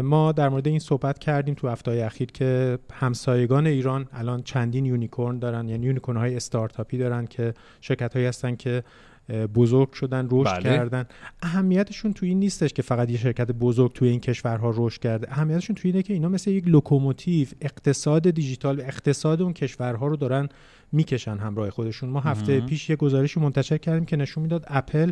[0.01, 5.39] ما در مورد این صحبت کردیم تو هفته اخیر که همسایگان ایران الان چندین unicorn
[5.39, 5.69] دارن.
[5.69, 8.83] یعنی unicorn های استارتاپی دارن که شرکت هایی هستن که
[9.29, 10.63] بزرگ شدن رشد بله.
[10.63, 11.05] کردن.
[11.41, 15.31] اهمیتشون تو این نیستش که فقط یه شرکت بزرگ توی این کشورها رشد کرده.
[15.31, 20.15] اهمیتشون توی اینه که اینا مثل یک لوکوموتیو اقتصاد دیجیتال و اقتصاد اون کشورها رو
[20.15, 20.49] دارن
[20.91, 22.09] می‌کشن همراه خودشون.
[22.09, 25.11] ما هفته پیش یه گزارشی منتشر کردیم که نشون می‌داد اپل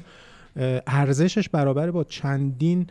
[0.87, 2.87] ارزشش برابر با چندین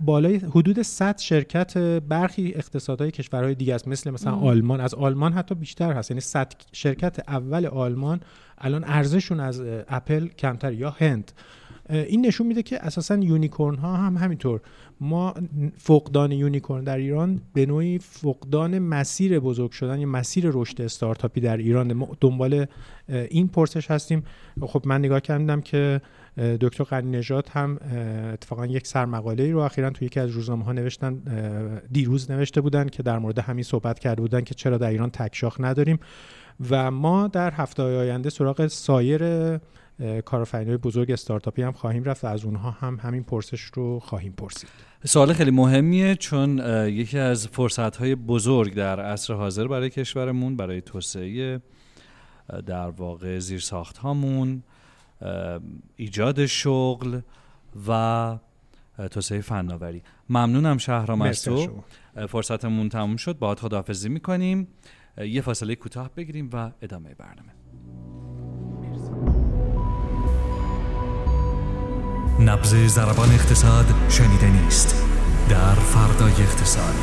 [0.00, 3.88] بالای حدود 100 شرکت برخی اقتصادهای کشورهای دیگه است.
[3.88, 4.80] مثل مثلا آلمان.
[4.80, 6.10] از آلمان حتی بیشتر هست.
[6.10, 8.20] یعنی 100 شرکت اول آلمان
[8.58, 11.32] الان ارزششون از اپل کمتر یا هند.
[11.90, 14.60] این نشون میده که اساسا unicorn ها هم همینطور.
[15.00, 15.34] ما
[15.76, 21.56] فقدان unicorn در ایران به نوعی فقدان مسیر بزرگ شدن یا مسیر رشد استارتاپی در
[21.56, 22.66] ایران دنبال
[23.08, 24.24] این پرسش هستیم.
[24.62, 26.00] خب من نگاه کردم که
[26.60, 27.78] دکتر غنی نژاد هم
[28.32, 31.22] اتفاقا یک سرمقاله رو اخیرا توی یکی از روزنامه ها نوشتن
[31.92, 35.56] دیروز نوشته بودن که در مورد همین صحبت کرده بودن که چرا در ایران تکشاخ
[35.60, 35.98] نداریم.
[36.70, 39.20] و ما در هفته آینده سراغ سایر
[40.24, 44.68] کارآفرینای بزرگ استارتاپی هم خواهیم رفت و از اونها هم همین پرسش رو خواهیم پرسید.
[45.04, 51.60] سوال خیلی مهمیه چون یکی از فرصت بزرگ در عصر حاضر برای کشورمون برای توسعه
[52.66, 54.62] در واقع زیر ساخت هامون
[55.96, 57.20] ایجاد شغل
[57.88, 58.38] و
[59.10, 60.02] توسعه فناوری.
[60.28, 61.82] ممنونم شهرام از تو.
[62.28, 63.38] فرصتمون تموم شد.
[63.38, 64.68] باهات خداحافظی می‌کنیم.
[65.18, 67.52] یه فاصله کوتاه بگیریم و ادامه برنامه
[72.40, 75.04] نبز زربان اقتصاد شنیده نیست
[75.48, 76.94] در فردای اقتصاد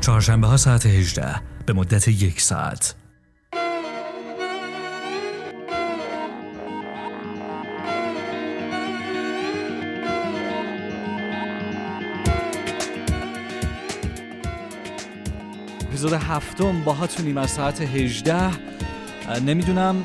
[0.00, 2.94] چهارشنبه ها ساعت 18 به مدت یک ساعت
[16.02, 18.50] اپیزود هفتم باهاتونیم از ساعت 18
[19.46, 20.04] نمی‌دونم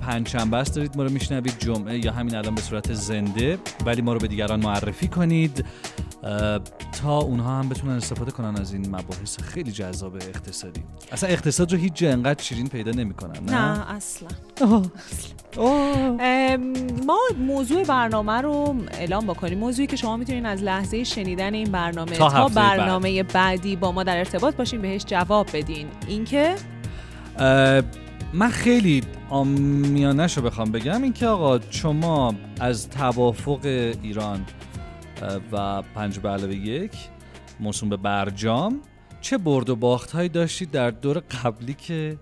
[0.00, 4.12] پنجشنبه است دارید ما رو میشنوید جمعه یا همین الان به صورت زنده ولی ما
[4.12, 5.64] رو به دیگران معرفی کنید.
[7.02, 10.82] تا اونها هم بتونن استفاده کنن از این مباحث خیلی جذاب اقتصادی.
[11.12, 14.28] اصلا اقتصاد رو هیچ جا انقدر شیرین پیدا نمی‌کنن نه, نه اصلا.
[17.06, 19.58] ما موضوع برنامه رو اعلام بکنیم.
[19.58, 24.02] موضوعی که شما می‌تونید از لحظه شنیدن این برنامه تا, تا برنامه بعدی با ما
[24.02, 25.86] در ارتباط باشین بهش جواب بدین.
[26.08, 26.54] اینکه
[28.32, 33.60] من خیلی آمیانش رو بخوام بگم اینکه آقا شما از توافق
[34.02, 34.44] ایران
[35.52, 36.92] و پنج به علاوه یک
[37.60, 38.80] موسوم به برجام.
[39.20, 42.18] چه برد و باخت هایی داشتید در دور قبلی که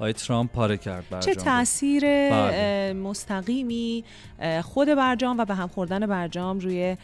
[0.00, 2.92] آقای ترامپ پاره کرد برجام چه تاثیر بله.
[2.92, 4.04] مستقیمی
[4.62, 6.96] خود برجام و به هم خوردن برجام روی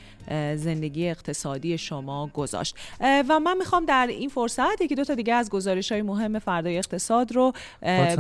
[0.57, 2.77] زندگی اقتصادی شما گذاشت.
[3.01, 6.79] و من می‌خوام در این فرصت یکی دو تا دیگه از گزارش های مهم فردای
[6.79, 7.53] اقتصاد رو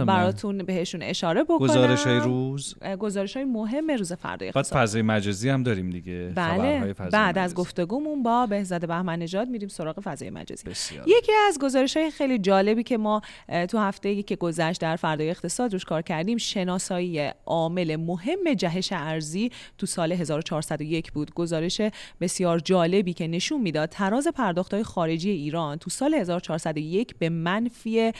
[0.06, 1.58] براتون بهشون اشاره بکنم.
[1.58, 4.74] گزارش های روز؟ گزارش های مهم روز فردای اقتصاد.
[4.74, 6.94] بعد فضای مجازی هم داریم دیگه بله.
[7.12, 10.64] بعد از گفتگومون با بهزاد بهمن نژاد میریم سراغ فضای مجازی.
[10.70, 11.08] بسیار.
[11.08, 13.22] یکی از گزارش های خیلی جالبی که ما
[13.68, 16.38] تو هفته که گذشت گذشت در فردای اقتصاد روش کار کردیم.
[16.38, 21.34] شناسایی عامل مهم جهش ارزی تو سال 1401 بود.
[21.34, 21.80] گزارش
[22.20, 28.12] بسیار جالبی که نشون می‌داد تراز پرداختهای خارجی ایران تو سال 1401 به منفی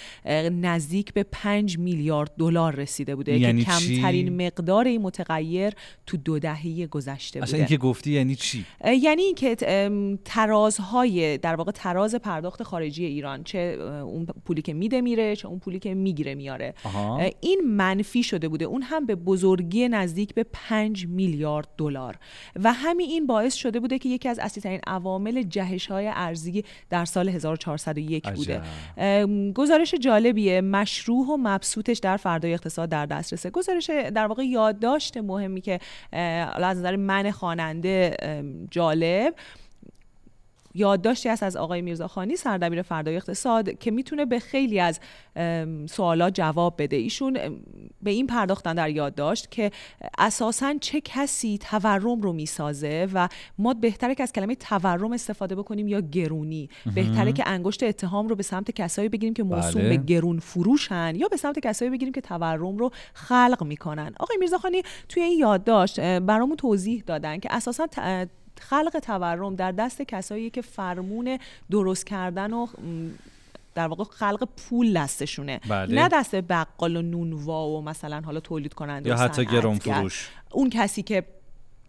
[0.50, 5.73] نزدیک به 5 میلیارد دلار رسیده بوده یعنی که کمترین مقدار این متغیر
[6.06, 7.48] تو دو دهه گذشته بوده.
[7.48, 8.64] اصلا اینکه گفتی یعنی چی؟
[9.02, 9.56] یعنی اینکه
[10.25, 13.58] ترازهای در واقع تراز پرداخت خارجی ایران چه
[14.02, 16.74] اون پولی که میده میره چه اون پولی که می‌گیره میاره.
[17.40, 18.64] این منفی شده بوده.
[18.64, 22.18] اون هم به بزرگی نزدیک به 5 میلیارد دلار.
[22.56, 26.64] و همین این باعث شده بوده که یکی از اصلی ترین عوامل جهش های ارزی
[26.90, 28.62] در سال 1401 بوده.
[29.52, 30.60] گزارش جالبیه.
[30.60, 35.78] مشروع و مبسوطش در فردای اقتصاد در دسترسه گزارش در واقع یادداشت مهمی که
[36.12, 38.16] از نظر من خواننده
[38.70, 39.34] جالب.
[40.77, 45.00] یادداشتی است از آقای میرزاخانی سردبیر فردای اقتصاد که می‌تونه به خیلی از
[45.90, 46.96] سوالات جواب بده.
[46.96, 47.38] ایشون
[48.02, 49.70] به این پرداختن در یادداشت که
[50.18, 55.88] اساسا چه کسی تورم رو می‌سازه و ما بهتره که از کلمه تورم استفاده بکنیم
[55.88, 56.68] یا گرونی.
[56.94, 59.88] بهتره که انگشت اتهام رو به سمت کسایی بگیریم که موسوم بله.
[59.88, 64.14] به گرون فروشن یا به سمت کسایی بگیریم که تورم رو خلق می‌کنن.
[64.20, 67.87] آقای میرزاخانی توی این یادداشت برامون توضیح دادن که اساسا
[68.61, 71.38] خلق تورم در دست کسایی که فرمون
[71.71, 72.67] درست کردن و
[73.75, 75.61] در واقع خلق پول دستشونه.
[75.69, 75.94] بله.
[75.94, 80.71] نه دست بقال و نونوا و مثلا حالا تولید کننده یا حتی گرون فروش اون
[80.71, 81.25] کسی که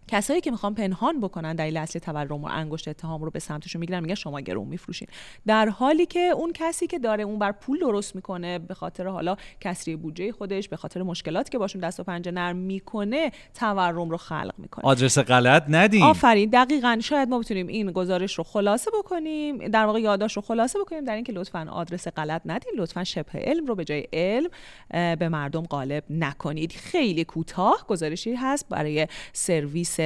[0.08, 4.00] کسایی که می‌خوان پنهان بکنن دلیل اصلی تورم و انگشت اتهام رو به سمتشون می‌گیرن
[4.00, 5.08] میگن شما گرون میفروشین.
[5.46, 9.36] در حالی که اون کسی که داره اون بر پول درست می‌کنه به خاطر حالا
[9.60, 14.16] کسری بودجه خودش به خاطر مشکلاتی که باشون دست و پنجه نرم می‌کنه تورم رو
[14.16, 14.84] خلق می‌کنه.
[14.84, 16.98] آدرس غلط ندیم آفرین دقیقا.
[17.02, 21.14] شاید ما بتونیم این گزارش رو خلاصه بکنیم در واقع یادداشت رو خلاصه بکنیم در
[21.14, 24.48] اینکه لطفا آدرس غلط ندید لطفا شبه علم رو به جای علم
[24.90, 26.72] به مردم غالب نکنید.
[26.72, 29.97] خیلی کوتاه گزارشی هست برای سرویس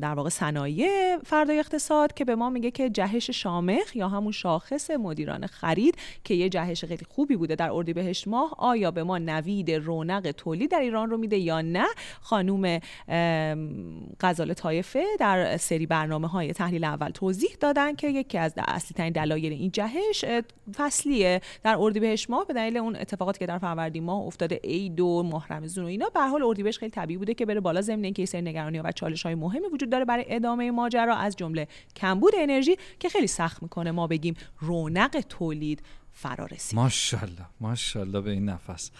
[0.00, 4.90] در واقع صنایع فردای اقتصاد که به ما میگه که جهش شامخ یا همون شاخص
[4.90, 5.94] مدیران خرید
[6.24, 10.70] که یه جهش خیلی خوبی بوده در اردیبهشت ماه آیا به ما نوید رونق تولید
[10.70, 11.86] در ایران رو میده یا نه؟
[12.20, 12.78] خانوم
[14.20, 19.12] غزال طایفه در سری برنامه های تحلیل اول توضیح دادن که یکی از اصلی ترین
[19.12, 20.24] دلایل این جهش
[20.76, 21.40] فصلیه.
[21.62, 25.46] در اردیبهشت ماه به دلیل اون اتفاقاتی که در فروردین ماه افتاده عید و ماه
[25.50, 28.42] رمضان و اینا به حال اردیبهشت خیلی طبیعی بوده که بره بالا ضمن اینکه سری
[28.42, 33.08] نگرانی و چالش های مهمی وجود داره برای ادامه ماجرا از جمله کمبود انرژی که
[33.08, 35.82] خیلی سخت می‌کنه ما بگیم رونق تولید
[36.12, 38.90] فرا رسید ماشاءالله ماشاءالله به این نفس.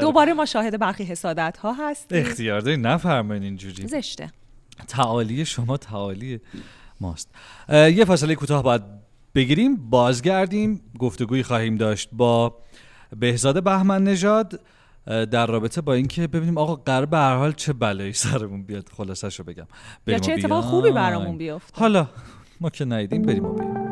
[0.00, 3.88] دوباره ما شاهد برخی حسادت ها هست اختیار داری نفرمایین اینجوری.
[3.88, 4.30] زشته.
[4.88, 6.40] تعالی شما تعالی
[7.00, 7.28] ماست.
[7.68, 8.82] یه فاصله کوتاه باید
[9.34, 9.76] بگیریم.
[9.90, 10.80] بازگردیم.
[10.98, 12.58] گفتگوی خواهیم داشت با
[13.16, 14.60] بهزاد بهمن نژاد.
[15.06, 18.88] در رابطه با اینکه ببینیم آقا قرار به هر حال چه بلایی سرمون بیاد.
[18.96, 19.66] خلاصش رو بگم.
[20.06, 22.08] یا چه اتفاق خوبی برامون بیفته؟ حالا
[22.60, 23.84] ما که ندیدیم بریم و بیایم.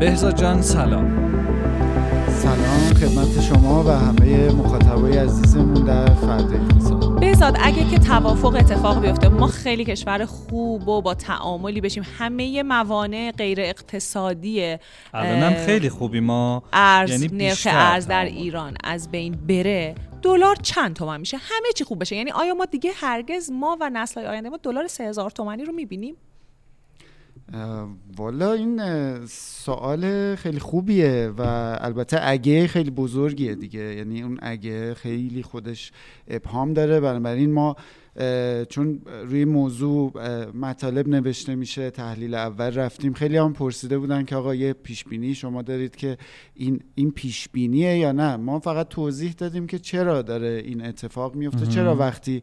[0.00, 1.21] بهزاد جان سلام.
[3.52, 7.20] شما و همه مخاطبای عزیزمون در فرد اقتصاد.
[7.20, 12.06] بزاد اگه که توافق اتفاق بیفته ما خیلی کشور خوب و با تعاملی بشیم.
[12.18, 14.76] همه موانع غیر اقتصادی
[15.14, 16.62] الانم خیلی خوبی ما.
[16.72, 21.84] ارز یعنی نرخ ارز در ایران از بین بره دلار چند تومن میشه؟ همه چی
[21.84, 22.16] خوب بشه.
[22.16, 26.16] یعنی آیا ما دیگه هرگز ما و نسل آینده ما دلار 3000 تومانی رو می‌بینیم؟
[28.16, 28.80] والا این
[29.26, 31.42] سوال خیلی خوبیه و
[31.80, 33.94] البته اگه خیلی بزرگیه دیگه.
[33.94, 35.92] یعنی اون اگه خیلی خودش
[36.28, 37.00] ابهام داره.
[37.00, 37.76] بنابراین ما
[38.68, 40.12] چون روی موضوع
[40.54, 43.12] مطالب نوشته میشه تحلیل اول رفتیم.
[43.12, 46.18] خیلی هم پرسیده بودن که آقا یه پیشبینی شما دارید که
[46.54, 51.66] این این پیشبینیه یا نه؟ ما فقط توضیح دادیم که چرا داره این اتفاق میفته.
[51.66, 52.42] چرا وقتی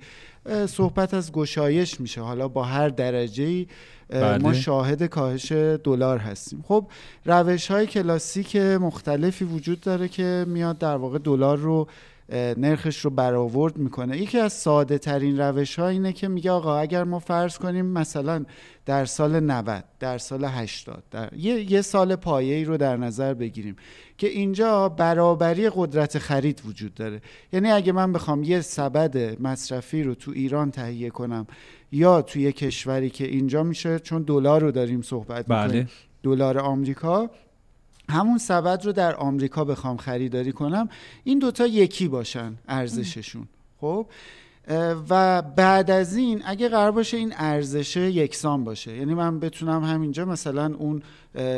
[0.67, 3.67] صحبت از گشایش میشه؟ حالا با هر درجه ای
[4.09, 4.37] بله.
[4.37, 6.63] ما شاهد کاهش دلار هستیم.
[6.67, 6.87] خب
[7.25, 11.87] روش های کلاسیک مختلفی وجود داره که میاد در واقع دلار رو
[12.57, 14.17] نرخش رو برآورد می‌کنه.
[14.17, 18.45] یکی از ساده ترین روش ها اینه که میگه آقا اگر ما فرض کنیم مثلا
[18.85, 23.75] در سال 90 در سال 80 در یه, یه سال پایه رو در نظر بگیریم.
[24.19, 27.21] که اینجا برابری قدرت خرید وجود داره.
[27.53, 31.47] یعنی اگه من بخوام یه سبد مصرفی رو تو ایران تهیه کنم
[31.91, 35.87] یا توی کشوری که اینجا میشه چون دلار رو داریم صحبت بله.
[36.23, 37.29] دلار آمریکا
[38.09, 40.89] همون سبد رو در آمریکا بخوام خریداری کنم
[41.23, 43.47] این دوتا یکی باشن ارزششون.
[43.81, 44.05] خب؟
[45.09, 48.95] و بعد از این اگه قرار باشه این ارزش یکسان باشه.
[48.97, 51.01] یعنی من بتونم همینجا مثلا اون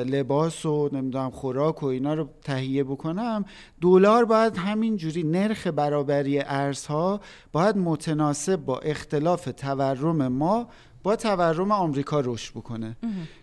[0.05, 3.45] لباس و نمی‌دونم خوراک و اینا رو تهیه بکنم.
[3.81, 10.67] دلار باید همینجوری نرخ برابری ارزها باید متناسب با اختلاف تورم ما
[11.03, 12.97] با تورم آمریکا رشد بکنه.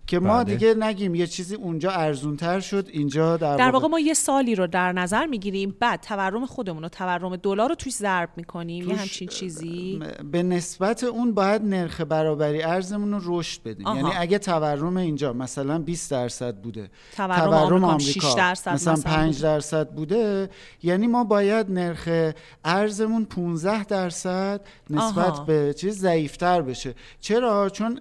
[0.09, 0.55] که ما بله.
[0.57, 4.67] دیگه نگیم یه چیزی اونجا ارزونتر شد اینجا در, در واقع ما یه سالی رو
[4.67, 9.29] در نظر می‌گیریم بعد تورم خودمون و تورم دلار رو توش ضرب می‌کنیم یه همچین
[9.29, 10.01] چیزی
[10.33, 13.97] به نسبت اون باید نرخ برابری ارزمون رو رشد بدیم آها.
[13.97, 19.91] یعنی اگه تورم اینجا مثلا 20 درصد بوده تورم, تورم آمریکا, درصد مثلا 5 درصد
[19.91, 20.51] بوده
[20.83, 22.33] یعنی ما باید نرخ
[22.65, 25.45] ارزمون 15 درصد نسبت آها.
[25.45, 28.01] به چیز ضعیفتر بشه چرا چون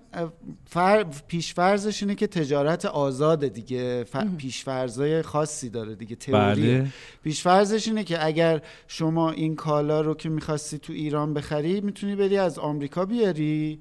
[0.66, 1.04] فر...
[1.28, 4.04] پیشفرزش اینه که تجارت آزاده دیگه.
[4.04, 4.18] ف...
[4.38, 6.62] پیشفرزای خاصی داره دیگه تئوری.
[6.62, 6.88] بله.
[7.24, 12.38] پیشفرزش اینه که اگر شما این کالا رو که می‌خواستی تو ایران بخری می‌تونی بری
[12.38, 13.80] از آمریکا بیاری.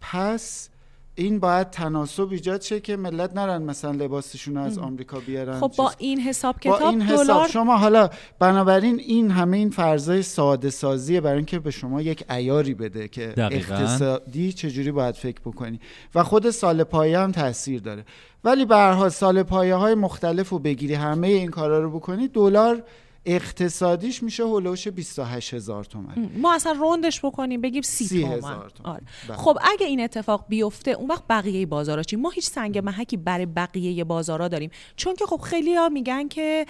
[0.00, 0.68] پس
[1.14, 5.60] این باید تناسب ایجاد شه که ملت نرن مثلا لباسشون از آمریکا بیارن.
[5.60, 7.46] خب با این حساب کتاب با این حساب.
[7.46, 12.74] شما حالا بنابراین این همه این فرضای ساده سازیه برای اینکه به شما یک ایاری
[12.74, 13.74] بده که دقیقا.
[13.74, 15.80] اقتصادی چجوری باید فکر بکنی.
[16.14, 18.04] و خود سال پایه هم تاثیر داره.
[18.44, 22.28] ولی به هر حال سال پایه های مختلف رو بگیری همه این کارا رو بکنی
[22.28, 22.82] دلار
[23.26, 26.30] اقتصادیش میشه هلوش 28 هزار تومن.
[26.36, 28.52] ما اصلا روندش بکنیم بگیم 30 تومن, تومن.
[28.84, 29.02] آره.
[29.28, 29.36] بله.
[29.36, 33.46] خب اگه این اتفاق بیفته اون وقت بقیه بازارا چی ما هیچ سنگ محکی برای
[33.46, 34.70] بقیه بازارا داریم.
[34.96, 36.66] چون که خب خیلی ها میگن که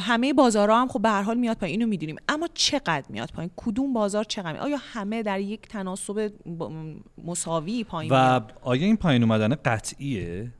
[0.00, 2.16] همه بازارا هم خب به هر حال میاد پایین اینو می‌دونیم.
[2.28, 6.32] اما چقدر میاد پایین؟ کدوم بازار چقدر آیا همه در یک تناسب
[7.24, 10.52] مساوی پایین و آیا این پایین اومدن قطعیه؟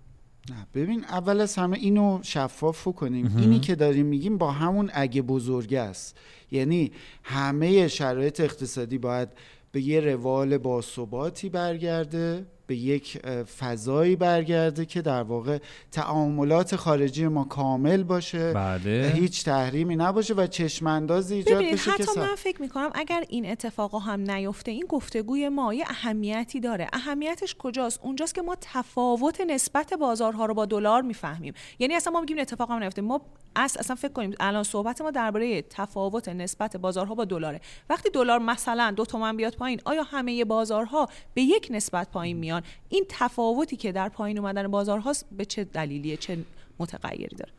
[0.51, 3.37] نه ببین اول از همه اینو شفاف کنیم.
[3.37, 6.19] اینی که داریم میگیم با همون اگه بزرگ است.
[6.51, 6.93] یعنی
[7.23, 9.29] همه شرایط اقتصادی باید
[9.73, 12.47] به یه روال باثباتی برگرده.
[12.67, 13.27] به یک
[13.59, 15.59] فضایی برگرده که در واقع
[15.93, 18.53] تعاملات خارجی ما کامل باشه.
[18.53, 19.13] بله.
[19.15, 23.99] هیچ تحریمی نباشه و چشماندازی ایجاد بشه حتی که من فکر می‌کنم اگر این اتفاقا
[23.99, 26.89] هم نیفته این گفتگوی ما یه اهمیتی داره.
[26.93, 31.55] اهمیتش کجاست؟ اونجاست که ما تفاوت نسبت بازارها رو با دلار می‌فهمیم.
[31.79, 33.03] یعنی اصلا ما میگیم اتفاق هم نیفته.
[33.03, 33.21] ما
[33.57, 37.61] اصلا اصلا فکر کنیم الان صحبت ما درباره تفاوت نسبت بازارها با دلاره.
[37.91, 42.63] وقتی دلار مثلا دو تومن بیاد پایین آیا همه بازارها به یک نسبت پایین میان؟
[42.89, 46.39] این تفاوتی که در پایین اومدن بازارهاست به چه دلیلیه؟ چه
[46.79, 47.53] متغیری داره.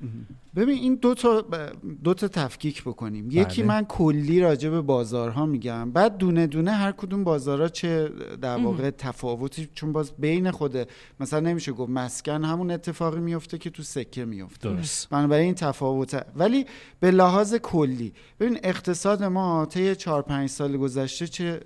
[0.55, 1.45] ببین این دو تا
[2.03, 3.27] دو تا تفکیک بکنیم.
[3.31, 3.67] یکی بله.
[3.67, 5.91] من کلی راجع به بازارها میگم.
[5.91, 8.09] بعد دونه دونه هر کدوم بازارها چه
[8.41, 10.89] در واقع تفاوتی چون باز بین خود
[11.19, 14.69] مثلا نمیشه گفت مسکن همون اتفاقی میفته که تو سکه میفته.
[14.69, 15.09] درست.
[15.09, 16.25] بنابراین این تفاوت.
[16.35, 16.65] ولی
[16.99, 21.61] به لحاظ کلی ببین اقتصاد ما طی 4 5 سال گذشته چه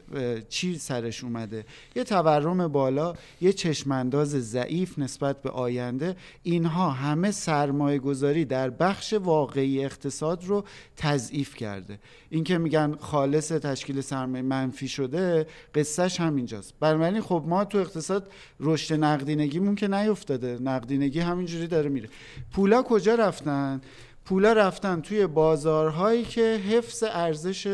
[0.49, 6.15] چی سرش اومده؟ یه تورم بالا یه چشمانداز ضعیف نسبت به آینده.
[6.43, 10.63] اینها همه سرمایه گذاری در بخش واقعی اقتصاد رو
[10.97, 11.99] تضعیف کرده.
[12.29, 16.73] این که میگن خالص تشکیل سرمایه منفی شده قصهش همینجاست.
[16.79, 20.57] بنابراین خب ما تو اقتصاد رشد نقدینگیمون که نیفتاده.
[20.61, 22.09] نقدینگی همینجوری داره میره.
[22.51, 23.81] پولا کجا رفتن؟
[24.25, 27.67] پولا رفتن توی بازارهایی که حفظ ارزش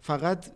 [0.00, 0.46] فقط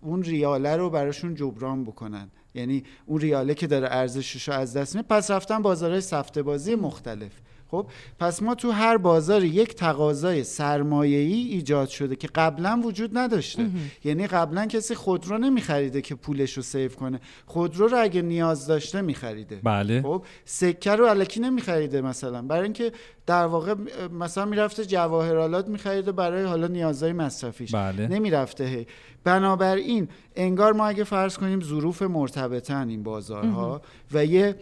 [0.00, 2.30] اون ریاله رو براشون جبران بکنن.
[2.54, 5.08] یعنی اون ریاله که داره ارزشش رو از دست میده.
[5.08, 7.32] پس رفتن بازارهای سفته بازی مختلف.
[7.72, 7.86] خب
[8.18, 13.70] پس ما تو هر بازاری یک تقاضای سرمایه‌ای ایجاد شده که قبلا وجود نداشته.
[14.04, 17.20] یعنی قبلا کسی خودرو نمیخریده که پولش رو سیو کنه.
[17.46, 19.60] خودرو رو اگه نیاز داشته میخریده.
[19.64, 20.02] بله.
[20.02, 22.42] خب سکه رو علکی نمیخریده مثلا.
[22.42, 22.92] برای اینکه
[23.26, 23.74] در واقع
[24.20, 27.74] مثلا می‌رفته جواهرالات میخریده برای حالا نیازهای مصرفیش.
[27.74, 28.08] بله.
[28.08, 28.86] نمی‌رفته
[29.24, 34.56] بنابراین انگار ما اگه فرض کنیم ظروف مرتبطن این بازارها و یه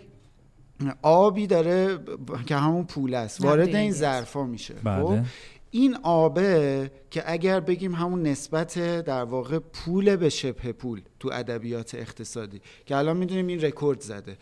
[1.02, 1.98] آبی داره
[2.46, 3.44] که همون پول است.
[3.44, 4.74] وارد این ظرفا میشه.
[4.84, 5.04] بله.
[5.04, 5.18] خب
[5.70, 11.94] این آبه که اگر بگیم همون نسبت در واقع پول به شبه پول تو ادبیات
[11.94, 14.38] اقتصادی که الان می‌دونیم این رکورد زده.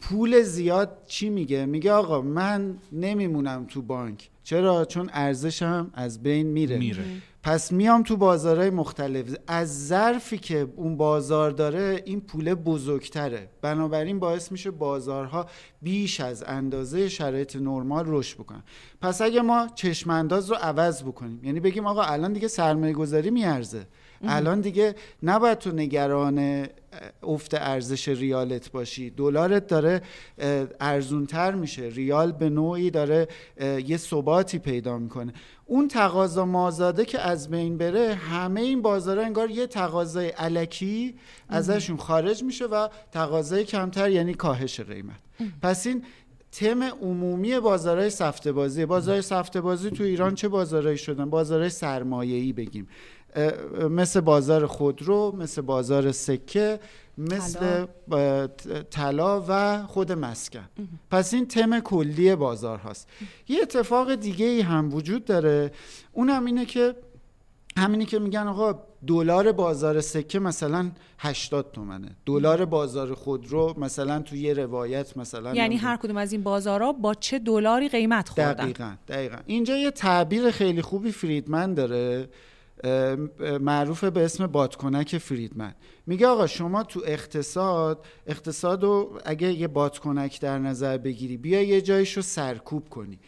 [0.00, 4.30] پول زیاد چی میگه؟ میگه آقا من نمیمونم تو بانک.
[4.42, 7.04] چرا؟ چون ارزشم از بین میره, میره.
[7.42, 9.36] پس میام تو بازارهای مختلف.
[9.46, 13.48] از ظرفی که اون بازار داره این پول بزرگتره.
[13.62, 15.46] بنابراین باعث میشه بازارها
[15.82, 18.62] بیش از اندازه شرایط نرمال رشد بکنن.
[19.00, 23.86] پس اگه ما چشمانداز رو عوض بکنیم یعنی بگیم آقا الان دیگه سرمایه گذاری میارزه
[24.24, 26.66] الان دیگه نباید تو نگران
[27.22, 29.10] افت ارزش ریالت باشی.
[29.10, 30.02] دلارت داره
[30.80, 31.82] ارزونتر میشه.
[31.82, 33.28] ریال به نوعی داره
[33.86, 35.32] یه ثباتی پیدا می‌کنه.
[35.66, 41.14] اون تقاضا مازاده که از بین بره همه این بازارها انگار یه تقاضای علکی
[41.48, 45.20] ازشون خارج میشه و تقاضای کمتر یعنی کاهش قیمت.
[45.62, 46.04] پس این
[46.52, 52.52] تم عمومی بازارهای سفته بازی بازار سفته بازی تو ایران چه بازارهایی شدن؟ بازارهای سرمایه‌ای
[52.52, 52.88] بگیم.
[53.90, 56.80] مثل بازار خودرو مثل بازار سکه
[57.18, 57.86] مثل
[58.90, 59.44] طلا.
[59.48, 60.68] و خود مسکن.
[61.10, 63.08] پس این تم کلی بازار هاست.
[63.48, 65.72] یه اتفاق دیگه ای هم وجود داره.
[66.12, 66.94] اونم اینه که
[67.76, 72.08] همینی که میگن آقا دلار بازار سکه مثلا 80 تومنه.
[72.26, 77.14] دلار بازار خودرو مثلا تو یه روایت مثلا یعنی هر کدوم از این بازارها با
[77.14, 79.36] چه دلاری قیمت خوردن؟ دقیقا دقیقا.
[79.46, 82.28] اینجا یه تعبیر خیلی خوبی فریدمن داره.
[83.60, 85.74] معروف به اسم بادکنک فریدمن.
[86.06, 91.80] میگه آقا شما تو اقتصاد اقتصاد رو اگه یه بادکنک در نظر بگیری بیا یه
[91.80, 93.18] جایش رو سرکوب کنی.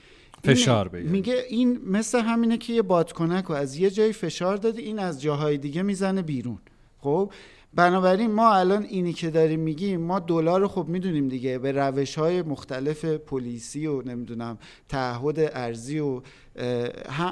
[0.44, 1.11] فشار بگیری.
[1.11, 5.22] میگه این مثل همینه که یه بادکنک رو از یه جایی فشار داده این از
[5.22, 6.59] جاهای دیگه می‌زنه بیرون.
[6.98, 7.32] خب؟
[7.74, 11.58] بنابراین ما الان اینی که داریم میگیم ما دلار رو خب می‌دونیم دیگه.
[11.58, 14.58] به روش های مختلف پلیسی و نمی‌دونم
[14.88, 16.20] تعهد ارزی و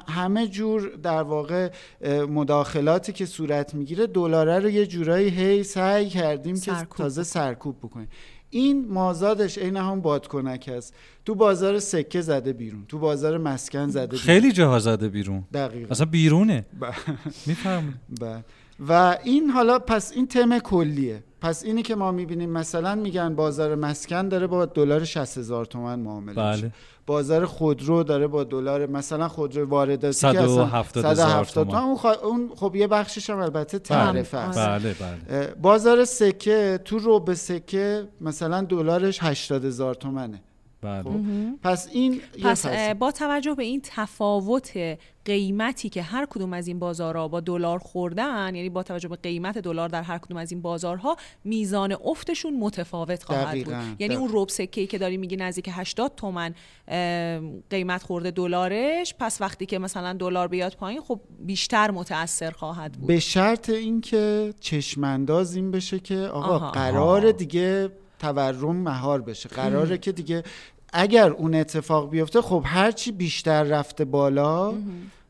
[0.09, 1.71] همه جور در واقع
[2.29, 8.09] مداخلاتی که صورت می‌گیره دلاره رو یه جورایی هی سعی کردیم که تازه سرکوب بکنیم.
[8.51, 12.85] این مازادش عین هم بادکنک هست تو بازار سکه زده بیرون.
[12.89, 14.21] تو بازار مسکن زده بیرون.
[14.21, 15.45] خیلی جاها زده بیرون.
[15.53, 15.91] دقیقا.
[15.91, 16.67] اصلا بیرونه.
[17.47, 18.01] می‌فهمم.
[18.89, 23.75] و این حالا پس این تم کلیه پس اینی که ما می‌بینیم مثلا میگن بازار
[23.75, 26.73] مسکن داره با دلار 60 هزار تومن معامله بله.
[27.07, 32.87] بازار خودرو داره با دلار مثلا خودرو وارداتی 170 هزار تومن اون, اون خب یه
[32.87, 33.89] بخشش هم البته بله.
[33.89, 35.55] تعرفه است بله بله.
[35.63, 40.43] بازار سکه تو رو به سکه مثلا دلارش 80 هزار تومنه
[40.83, 41.03] بله.
[41.03, 41.21] خب.
[41.63, 42.67] پس این پس
[42.99, 48.55] با توجه به این تفاوت قیمتی که هر کدوم از این بازارها با دلار خوردن
[48.55, 53.23] یعنی با توجه به قیمت دلار در هر کدوم از این بازارها میزان افتشون متفاوت
[53.23, 53.75] خواهد بود.
[53.99, 56.55] یعنی اون رب سکه‌ای که داری میگی نزدیک 80 تومن
[57.71, 63.07] قیمت خورده دلارش پس وقتی که مثلا دلار بیاد پایین خب بیشتر متاثر خواهد بود.
[63.07, 67.91] به شرط اینکه چشمانداز این بشه که آقا قرار دیگه
[68.21, 69.49] تورم مهار بشه.
[69.49, 70.43] قراره که دیگه
[70.93, 74.75] اگر اون اتفاق بیفته خب هرچی بیشتر رفته بالا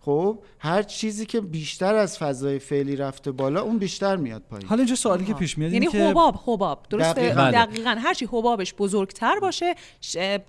[0.01, 4.68] خب هر چیزی که بیشتر از فضای فعلی رفته بالا اون بیشتر میاد پایین.
[4.68, 6.86] حالا اینجا سوالی که پیش میاد یعنی که حباب حباب.
[6.91, 7.97] درسته؟ دقیقاً, دقیقاً.
[7.99, 9.74] هرچی حبابش بزرگتر باشه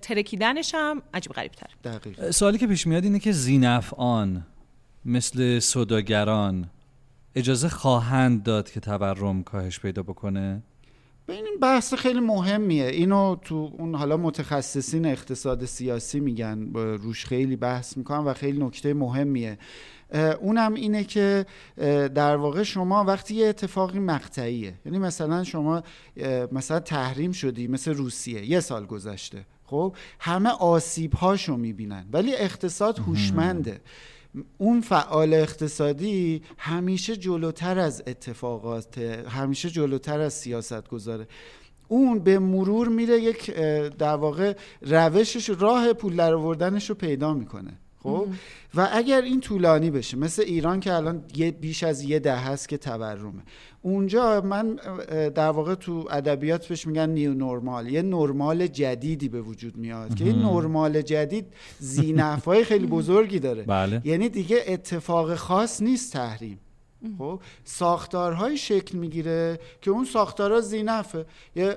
[0.02, 2.30] ترکیدنش هم عجیب غریب تر دقیقاً.
[2.30, 4.46] سوالی که پیش میاد اینه که زینفعان
[5.04, 6.70] مثل صداگران
[7.34, 10.62] اجازه خواهند داد که تورم کاهش پیدا بکنه؟
[11.32, 12.86] این بحث خیلی مهمیه.
[12.86, 18.94] اینو تو اون حالا متخصصین اقتصاد سیاسی میگن روش خیلی بحث می‌کنن و خیلی نکته
[18.94, 19.58] مهمیه.
[20.40, 21.46] اونم اینه که
[22.14, 25.82] در واقع شما وقتی یه اتفاقی مقطعیه یعنی مثلا شما
[26.52, 32.98] مثلا تحریم شدی مثل روسیه یه سال گذشته خب؟ همه آسیب هاشو می‌بینن ولی اقتصاد
[32.98, 33.80] هوشمنده.
[34.58, 41.26] اون فعال اقتصادی همیشه جلوتر از اتفاقات همیشه جلوتر از سیاست گذاره
[41.88, 43.50] اون به مرور میره یک
[43.98, 47.78] در واقع روشش راه پول در رو پیدا می‌کنه.
[48.02, 48.26] خب؟
[48.74, 52.68] و اگر این طولانی بشه مثل ایران که الان یه بیش از یه ده هست
[52.68, 53.42] که تورمه.
[53.82, 54.74] اونجا من
[55.34, 57.88] در واقع تو ادبیات بهش میگن نیو نورمال.
[57.88, 61.46] یه نرمال جدیدی به وجود میاد که این نرمال جدید
[61.78, 63.62] زینفای خیلی بزرگی داره.
[63.62, 64.02] بله.
[64.04, 66.58] یعنی دیگه اتفاق خاص نیست تحریم.
[67.18, 71.26] خب؟ ساختارهای شکل می‌گیره که اون ساختارها زینفه.
[71.56, 71.76] یه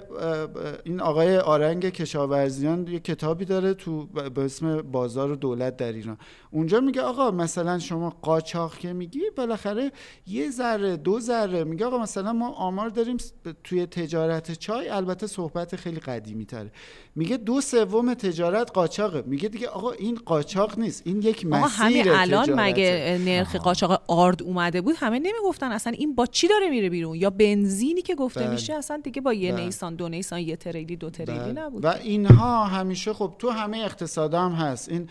[0.84, 6.18] این آقای آرنگ کشاورزیان یه کتابی داره تو به اسم بازار و دولت در ایران.
[6.52, 9.92] اونجا میگه آقا مثلا شما قاچاق که میگی بالاخره
[10.28, 13.18] یه ذره دو ذره میگه آقا مثلا ما آمار داریم
[13.64, 16.72] توی تجارت چای البته صحبت خیلی قدیمی تره
[17.16, 19.24] میگه دو سوم تجارت قاچاقه.
[19.26, 21.02] میگه دیگه آقا این قاچاق نیست.
[21.06, 26.16] این یک مسیر همین الان مگه نرخ قاچاق آرد اومده بود؟ همه نمی‌گفتن اصلا این
[26.16, 28.50] با چی داره میره بیرون یا بنزینی که گفته بله.
[28.50, 29.66] میشه اصلا دیگه با یه بله.
[29.66, 31.52] نیسان دو نیسان یه تریلی دو تریلی بله.
[31.52, 35.10] نبود و اینها همیشه خب تو همه اقتصاد هم هست این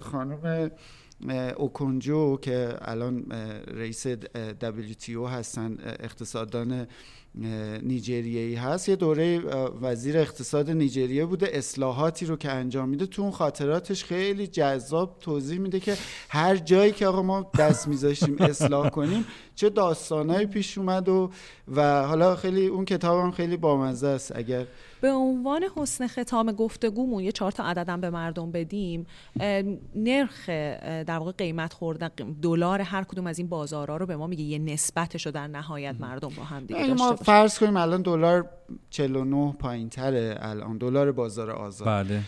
[0.00, 0.70] خانم
[1.56, 3.26] اوکونجو که الان
[3.66, 6.86] رئیس WTO هستن اقتصاددان
[7.82, 8.88] نیجریه‌ای هست.
[8.88, 9.40] یه دوره
[9.82, 11.48] وزیر اقتصاد نیجریه بوده.
[11.52, 13.06] اصلاحاتی رو که انجام میده.
[13.06, 15.96] تو اون خاطراتش خیلی جذاب توضیح میده که
[16.28, 19.24] هر جایی که آقا ما دست میذاشتیم اصلاح کنیم
[19.58, 21.30] چه داستانهایی پیش اومد و
[21.74, 24.36] و حالا خیلی اون کتاب هم خیلی بامزه است.
[24.36, 24.66] اگر
[25.00, 29.06] به عنوان حسن ختام گفتگومون یه چهار تا عددم به مردم بدیم
[29.94, 30.48] نرخ
[31.06, 32.10] در واقع قیمت خوردن
[32.42, 34.42] دلار هر کدوم از این بازارها رو به ما میگه.
[34.42, 38.48] یه نسبتش رو در نهایت مردم با هم دیگه ما فرض کنیم الان دلار
[38.90, 40.78] 49 پایین تره الان.
[40.78, 41.88] دلار بازار آزاد.
[41.88, 42.20] بله.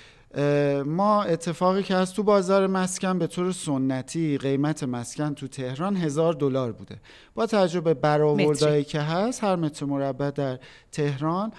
[0.87, 6.33] ما اتفاقی که از تو بازار مسکن به طور سنتی قیمت مسکن تو تهران هزار
[6.33, 6.97] دلار بوده.
[7.35, 10.59] با تجربه برآوردهایی که هست هر متر مربع در
[10.93, 11.53] تهران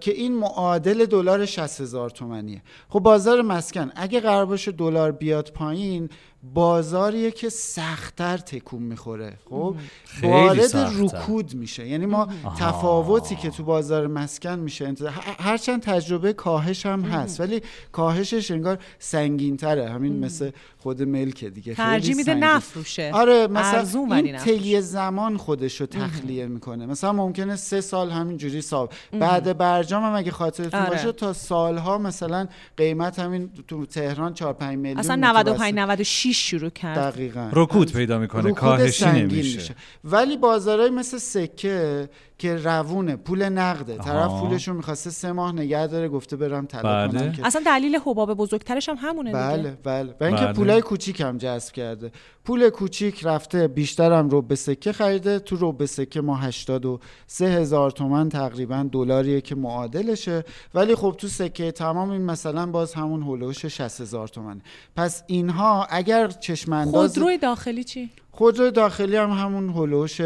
[0.00, 2.62] که این معادل دلار 60 هزار تومنیه.
[2.88, 6.08] خب بازار مسکن اگه قرار باشه دلار بیاد پایین
[6.42, 9.76] بازاریه که سختتر تکون می‌خوره خب؟
[10.22, 11.88] وارد رکود میشه.
[11.88, 12.28] یعنی ما
[12.58, 14.94] تفاوتی که تو بازار مسکن میشه
[15.38, 17.62] هرچند تجربه کاهش هم هست ولی
[17.92, 21.74] کاهشش انگار سنگین تره همین مثل خود ملک دیگه.
[21.74, 23.10] ترجیح میده نفروشه.
[23.14, 26.86] آره مثلا این طی زمان خودش رو تخلیه می‌کنه.
[26.86, 30.90] مثلا ممکنه سه سال همینجوری ساب بعد برجام هم اگه خاطرتون آره.
[30.90, 36.70] باشه تا سالها مثلا قیمت همین تو تهران 4 5 میلیون اصلا 95 96 شروع
[36.70, 37.50] کرد؟ دقیقا.
[37.52, 39.58] رکود پیدا می‌کنه کاهشی نمیشه.
[39.58, 39.74] میشه.
[40.04, 42.08] ولی بازارهای مثل سکه
[42.40, 44.04] که روونه پول نقده آها.
[44.04, 47.32] طرف پولشو می‌خواسته سه ماه نگه داره گفته برم طلا بله.
[47.32, 49.78] کنم اصلا دلیل حباب بزرگترش هم همونه بله دیگه.
[49.84, 50.52] بله و اینکه بله.
[50.52, 52.12] پولای کوچیک هم جذب کرده
[52.44, 57.46] پول کوچیک رفته بیشتر هم رو به سکه خریده تو رو به سکه ما 83
[57.46, 63.22] هزار تومن تقریبا دلاریه که معادلشه ولی خب تو سکه تمام این مثلا باز همون
[63.22, 64.60] هولوش 60 هزار تومنه
[64.96, 70.16] پس اینها اگر چشم انداز خودروی داخلی چی خودرو داخلی هم همون هلوش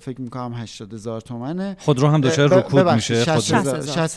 [0.00, 1.76] فکر می‌کنم 80 هزار تومنه.
[1.78, 3.24] خودرو هم دچار رکود میشه.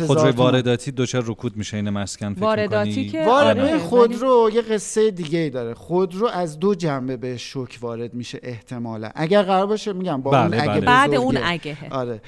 [0.07, 3.77] خودرو وارداتی دچار رکود میشه این مسکن فکر وارداتی که وارد آره.
[3.77, 5.73] خودرو یه قصه دیگه ای داره.
[5.73, 9.09] خودرو از دو جنبه به شوک وارد میشه احتمالا.
[9.15, 10.85] اگر قرار باشه میگم با بله اون اگه بله.
[10.85, 12.21] بعد اون اگه آره.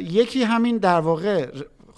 [0.00, 1.46] یکی همین در واقع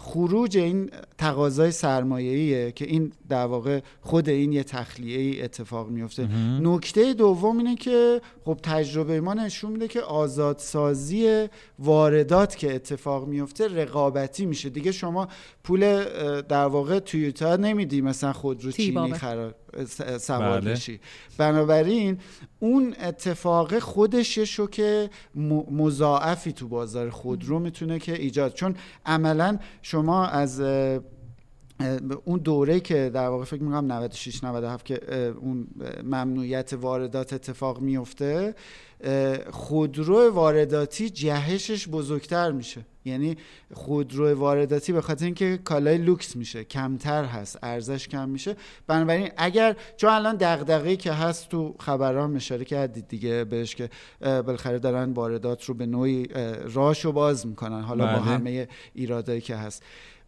[0.07, 6.29] خروج این تقاضای سرمایه‌ایه که این در واقع خود این یه تخلیه ای اتفاق میفته
[6.61, 11.49] نکته دوم اینه که خب تجربه ما نشون میده که آزادسازی
[11.79, 14.69] واردات که اتفاق میفته رقابتی میشه.
[14.69, 15.29] دیگه شما
[15.65, 16.05] پول
[16.43, 19.55] در واقع تویوتا نمیدی مثلا خودرو چینی خراب
[20.19, 20.73] سوار بله.
[20.73, 21.01] بشی
[21.39, 22.19] بنابراین
[22.59, 24.83] اون اتفاق خودش یه شوک
[25.71, 28.75] مضاعفی تو بازار خودرو می‌تونه که ایجاد چون
[29.07, 30.61] عملا شما از
[32.25, 35.01] اون دوره که در واقع فکر می‌کنم 96 97 که
[35.41, 35.69] اون
[36.05, 38.55] ممنوعیت واردات اتفاق میفته
[39.51, 42.87] خودرو وارداتی جهشش بزرگتر میشه.
[43.05, 43.37] یعنی
[43.75, 48.57] خودرو وارداتی به خاطر اینکه کالای لوکس میشه کمتر هست ارزش کم میشه.
[48.87, 53.91] بنابراین اگر چون الان دغدغه‌ای که هست تو خبران اشاره کردید دیگه بهش که
[54.21, 56.29] بالاخره دارن واردات رو به نوعی
[56.75, 57.81] راشو باز می‌کنن.
[57.81, 58.21] حالا با بله.
[58.21, 59.83] همه ایرادایی که هست.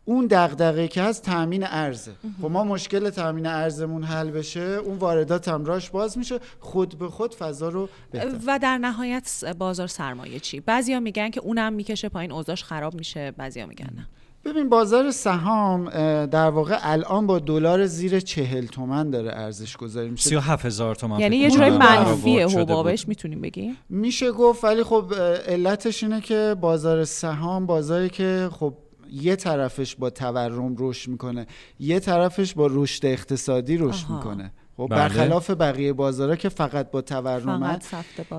[0.09, 2.13] اون دغدغه که هست تامین ارزه.
[2.43, 6.39] خب ما مشکل تامین ارزمون حل بشه اون واردات هم راش باز میشه.
[6.61, 8.39] خود به خود فضا رو بهتر.
[8.47, 13.31] و در نهایت بازار سرمایه چی؟ بعضیا میگن که اونم می‌کشه پایین اوضاعش خراب میشه
[13.31, 14.09] بعضیا میگن نه.
[14.45, 15.91] ببین بازار سهام
[16.27, 20.29] در واقع الان با دلار زیر چهل تومن داره ارزش گذاری میشه.
[20.29, 24.83] سی و هفت هزار تومن یعنی یه جورای منفیه حبابش می‌تونیم بگیم؟ میشه گفت ولی
[24.83, 25.15] خب
[25.49, 28.75] علتش اینه که بازار سهام بازاری که خب
[29.13, 31.47] یه طرفش با تورم رشد می‌کنه
[31.81, 34.53] یه طرفش با رشد اقتصادی رشد می‌کنه.
[34.79, 34.99] خب بله.
[34.99, 37.81] برخلاف بقیه بازارها که فقط با تورم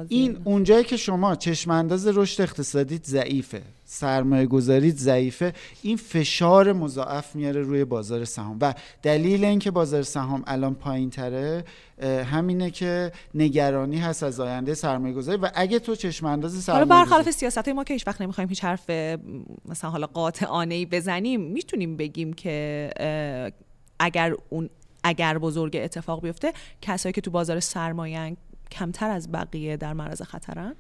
[0.08, 7.36] این اونجایی که شما چشم انداز رشد اقتصادی ضعیفه سرمایه گذاریت ضعیفه این فشار مضاعف
[7.36, 8.58] میاره روی بازار سهام.
[8.62, 8.74] و
[9.04, 11.64] دلیل اینکه بازار سهام الان پایین تره
[12.32, 17.04] همینه که نگرانی هست از آینده سرمایه گذاری و اگه تو چشم انداز سرمایه حالا
[17.04, 18.90] برخلاف سیاست ما که هیچ وقت نمی‌خوایم هیچ حرف
[19.66, 22.90] مثلا حالا قاطعانه ای بزنیم می‌تونیم بگیم که
[24.00, 24.70] اگر اون
[25.04, 28.38] اگر بزرگ اتفاق بیفته کسایی که تو بازار سرمایه
[28.72, 30.76] کمتر از بقیه در معرض خطرن؟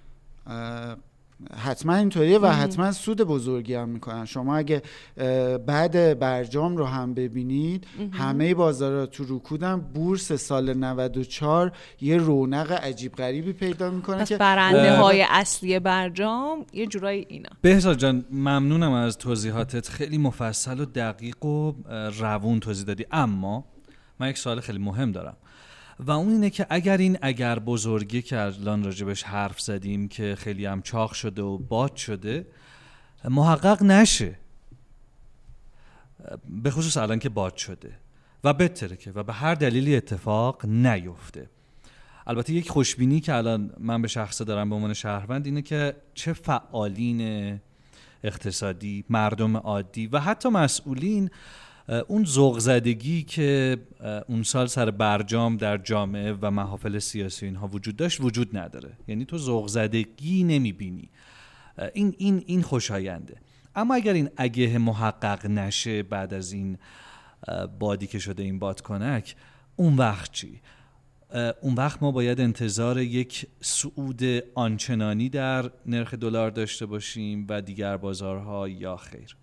[1.55, 4.26] حتما اینطوریه و حتما سود بزرگی هم می‌کنن.
[4.26, 4.82] شما اگه
[5.65, 13.15] بعد برجام رو هم ببینید همه بازارها تو رکودن بورس سال 94 یه رونق عجیب
[13.15, 17.49] غریبی پیدا می‌کنه که برنده های اصلی برجام یه جورایی اینا.
[17.61, 19.89] بهزاد جان ممنونم از توضیحاتت.
[19.89, 21.74] خیلی مفصل و دقیق و
[22.20, 23.05] روون توضیح دادی.
[23.11, 23.65] اما
[24.20, 25.38] من یک سوال خیلی مهم دارم.
[25.99, 30.65] و اون اینه که اگر این اگر بزرگی که الان راجبش حرف زدیم که خیلی
[30.65, 32.47] هم چاق شده و باد شده
[33.30, 34.36] محقق نشه.
[36.49, 37.91] به خصوص الان که باد شده.
[38.43, 41.49] و بترکه و به هر دلیلی اتفاق نیفته.
[42.28, 46.34] البته یک خوشبینی که الان من به شخصه دارم به عنوان شهروند اینه که چه
[46.34, 47.59] فعالین
[48.24, 51.30] اقتصادی مردم عادی و حتی مسئولین
[52.08, 52.84] اون ذوق
[53.28, 53.78] که
[54.28, 58.98] اون سال سر برجام در جامعه و محافل سیاسی اینها وجود داشت وجود نداره.
[59.08, 61.10] یعنی تو ذوق زدگی نمی‌بینی.
[61.94, 63.38] این این این خوشاینده.
[63.76, 66.78] اما اگر این اگه محقق نشه بعد از این
[67.80, 69.36] بادی که شده این بادکنک
[69.76, 70.62] اون وقت چی؟
[71.62, 74.22] اون وقت ما باید انتظار یک صعود
[74.56, 79.36] آنچنانی در نرخ دلار داشته باشیم و دیگر بازارها یا خیر.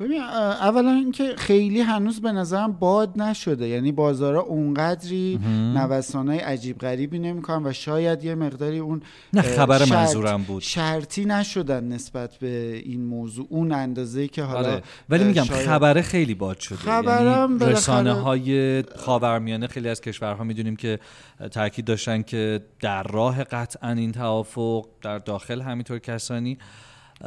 [0.00, 3.68] ببین اولا اینکه خیلی هنوز به نظرم باد نشده.
[3.68, 5.40] یعنی بازارا اونقدری
[5.74, 10.62] نوسانای عجیب غریبی نمی‌کنن و شاید یه مقداری اون نه خبر شرط منظورم بود.
[10.62, 14.82] شرطی نشدن نسبت به این موضوع اون اندازه که حالا آره.
[15.08, 16.78] ولی میگم خبره خیلی باد شده.
[16.78, 20.98] خبرم یعنی رسانه های خاورمیانه خیلی از کشورها می‌دونیم که
[21.50, 26.58] تاکید داشتن که در راه قطعا این توافق در داخل همینطور کسانی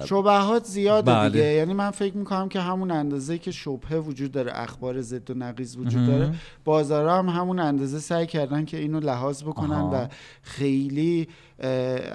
[0.06, 1.30] شبهات زیاده بله.
[1.30, 1.46] دیگه.
[1.46, 5.78] یعنی من فکر می‌کنم که همون اندازه که شبهه وجود داره اخبار ضد و نقیض
[5.78, 6.34] وجود داره
[6.66, 10.08] بازارها هم همون اندازه سعی کردن که اینو لحاظ بکنن و
[10.42, 11.28] خیلی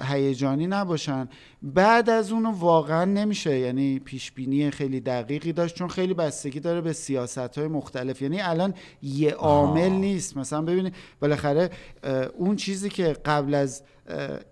[0.01, 1.29] هیجانی نباشن.
[1.61, 3.59] بعد از اونو واقعا نمیشه.
[3.59, 8.21] یعنی پیش بینی خیلی دقیقی داشت چون خیلی بستگی داره به سیاست های مختلف.
[8.21, 10.37] یعنی الان یه عامل نیست.
[10.37, 11.69] مثلا ببینید بالاخره
[12.37, 13.83] اون چیزی که قبل از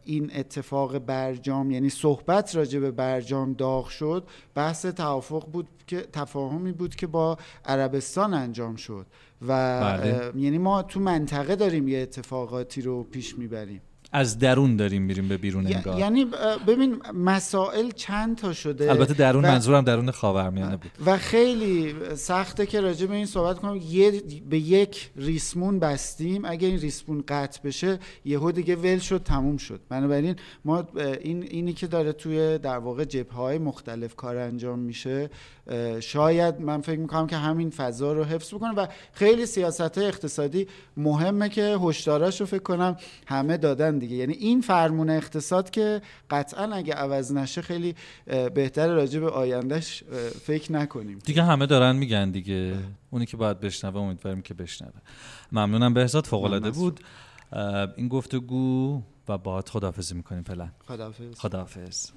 [0.04, 6.72] این اتفاق برجام یعنی صحبت راجع به برجام داغ شد بحث توافق بود که تفاهمی
[6.72, 9.06] بود که با عربستان انجام شد.
[9.42, 10.32] و بله.
[10.36, 13.82] یعنی ما تو منطقه داریم یه اتفاقاتی رو پیش می‌بریم.
[14.12, 16.00] از درون داریم میریم به بیرون انگار.
[16.00, 16.26] یعنی
[16.68, 20.92] ببین مسائل چند تا شده البته درون منظورم درون خاورمیانه بود.
[21.06, 23.80] و خیلی سخته که راجع به این صحبت کنم.
[23.90, 26.46] یه به یک ریسمون بستیم.
[26.46, 29.80] اگه این ریسمون قطع بشه یهو دیگه ول شد تموم شد.
[29.90, 30.36] بنابراین
[30.66, 30.88] ما
[31.22, 35.30] این اینی که داره توی در واقع جبهه مختلف کار انجام میشه
[36.00, 41.50] شاید من فکر می‌کنم که همین فضا رو حفظ بکنه و خیلی سیاست اقتصادی مهمه
[41.50, 44.16] که هشداراش رو فکر کنم همه دادن دیگه.
[44.16, 47.96] یعنی این فرمون اقتصاد که قطعا اگه عوض نشه خیلی
[48.54, 50.04] بهتر راجع به آیندهش
[50.42, 51.20] فکر نکنیم.
[51.26, 52.76] دیگه همه دارن میگن دیگه.
[53.10, 54.92] اونی که باید بشنوه امیدواریم که بشنوه.
[55.52, 57.00] ممنونم بهزاد فوق العاده بود.
[57.96, 60.70] این گفتگو و باهات خداحافظی می‌کنیم فعلا.
[60.88, 61.40] خداحافظ.
[61.40, 62.10] خداحافظ.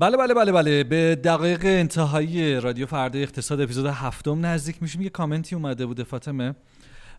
[0.00, 0.84] بله بله بله بله.
[0.84, 5.02] به دقایق انتهایی رادیو فردا اقتصاد اپیزود هفتم نزدیک میشیم.
[5.02, 6.54] یه کامنتی اومده بوده فاطمه.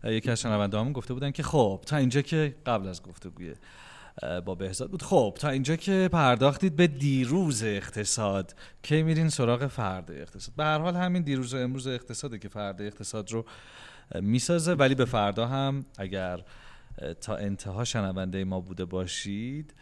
[0.04, 3.54] یکی از شنونده گفته بودن که خب تا اینجا که قبل از گفتگوی
[4.44, 5.02] با بهزاد بود.
[5.02, 8.54] خب تا اینجا که پرداختید به دیروز اقتصاد.
[8.82, 12.84] کی میرین سراغ فردا اقتصاد؟ به هر حال همین دیروز و امروز اقتصاده که فردا
[12.84, 13.44] اقتصاد رو
[14.20, 14.74] می‌سازه.
[14.74, 16.40] ولی به فردا هم اگر
[17.20, 19.74] تا انتها شنونده ما بوده باشید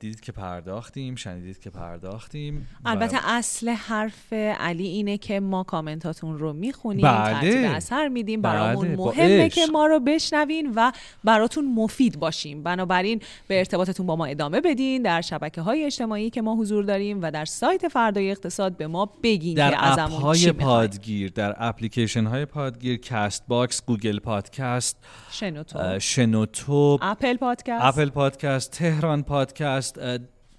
[0.00, 2.68] دیدید که پرداختیم شنیدید که پرداختیم.
[2.84, 7.40] البته اصل حرف علی اینه که ما کامنتاتون رو می‌خونیم بله.
[7.40, 8.42] ترتیب اثر میدیم.
[8.42, 8.96] برامون بله.
[8.96, 10.92] مهمه که ما رو بشنوین و
[11.24, 12.62] براتون مفید باشیم.
[12.62, 17.22] بنابراین به ارتباطتون با ما ادامه بدین در شبکه های اجتماعی که ما حضور داریم
[17.22, 22.26] و در سایت فردای اقتصاد به ما بگین در که ازمون های پادگیر در اپلیکیشن
[22.26, 24.96] های پادگیر Castbox گوگل پادکست
[25.30, 25.98] شنوتو.
[26.00, 27.84] شنوتو اپل پادکست.
[27.84, 29.53] اپل پادکست تهران پادکست.
[29.54, 29.98] پادکست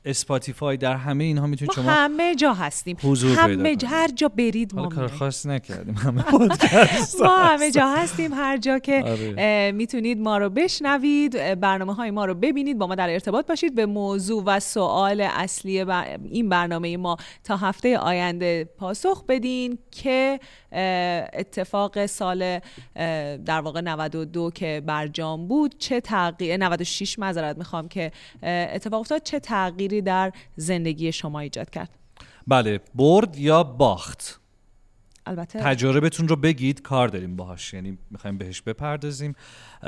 [0.05, 2.97] اسپاتیفای در همه اینها می‌تونید شما همه جا هستیم.
[3.03, 7.87] حضور همه جا هر جا برید ما کار خاص نکردیم همه پادکست ما همه جا
[7.87, 9.71] هستیم هر جا که آره.
[9.71, 13.85] می‌تونید ما رو بشنوید برنامه های ما رو ببینید با ما در ارتباط باشید به
[13.85, 15.85] موضوع و سوال اصلی
[16.23, 20.39] این برنامه ما تا هفته آینده پاسخ بدین که
[21.33, 22.59] اتفاق سال
[23.45, 28.11] در واقع 92 که برجام بود چه تغییر 96 معذرت می‌خوام که
[28.43, 31.89] اتفاق افتاد چه تغییری در زندگی شما ایجاد کرد
[32.47, 34.39] بله برد یا باخت
[35.25, 39.35] البته تجربتون رو بگید کار داریم باهاش یعنی می‌خوایم بهش بپردازیم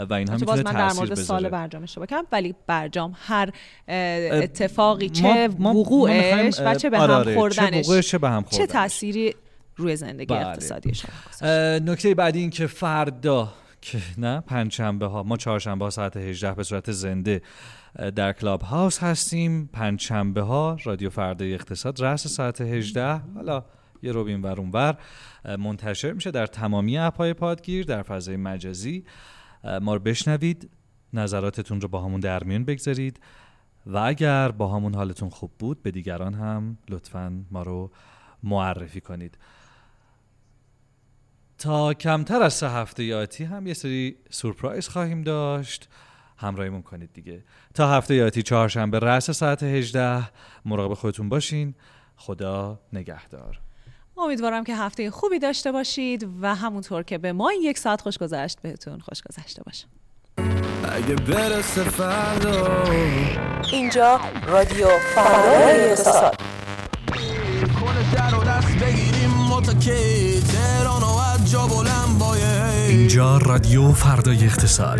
[0.09, 3.51] و این هم می‌تونه من در مورد سال برجام اشتباه کنم ولی برجام هر
[3.87, 7.35] اتفاقی چه وقوعش و چه به هم آره،.
[7.35, 9.35] خوردنش چه, چه به هم خوردنش چه تأثیری
[9.75, 10.47] روی زندگی بله.
[10.47, 11.09] اقتصادی شما
[11.79, 16.63] نکته بعدی این که فردا که نه پنجشنبه ها ما چهارشنبه ها ساعت 18 به
[16.63, 17.41] صورت زنده
[18.15, 19.69] در کلاب هاوس هستیم.
[19.73, 23.65] پنجشنبه ها رادیو فردا اقتصاد رأس ساعت 18 حالا
[24.01, 24.97] یه روبین ور
[25.59, 29.05] منتشر میشه در تمامی اپهای پادگیر در فضای مجازی.
[29.81, 30.69] ما رو بشنوید.
[31.13, 33.19] نظراتتون رو با همون در میون بگذارید.
[33.85, 37.91] و اگر با همون حالتون خوب بود به دیگران هم لطفا ما رو
[38.43, 39.37] معرفی کنید.
[41.57, 45.89] تا کمتر از سه هفته آتی هم یه سری سورپرایز خواهیم داشت.
[46.37, 47.43] همراهیمون کنید دیگه.
[47.73, 50.29] تا هفته آتی چهارشنبه رأس ساعت 18
[50.65, 51.75] مراقب خودتون باشین.
[52.15, 53.59] خدا نگهدار.
[54.17, 58.61] امیدوارم که هفته خوبی داشته باشید و همونطور که به ما یک ساعت خوش گذشت
[58.61, 59.87] بهتون خوش گذشته باشه.
[60.91, 62.83] اگه برسه فردا.
[63.71, 66.41] اینجا رادیو فردا اقتصاد.
[72.87, 74.99] اینجا رادیو فردای اقتصاد.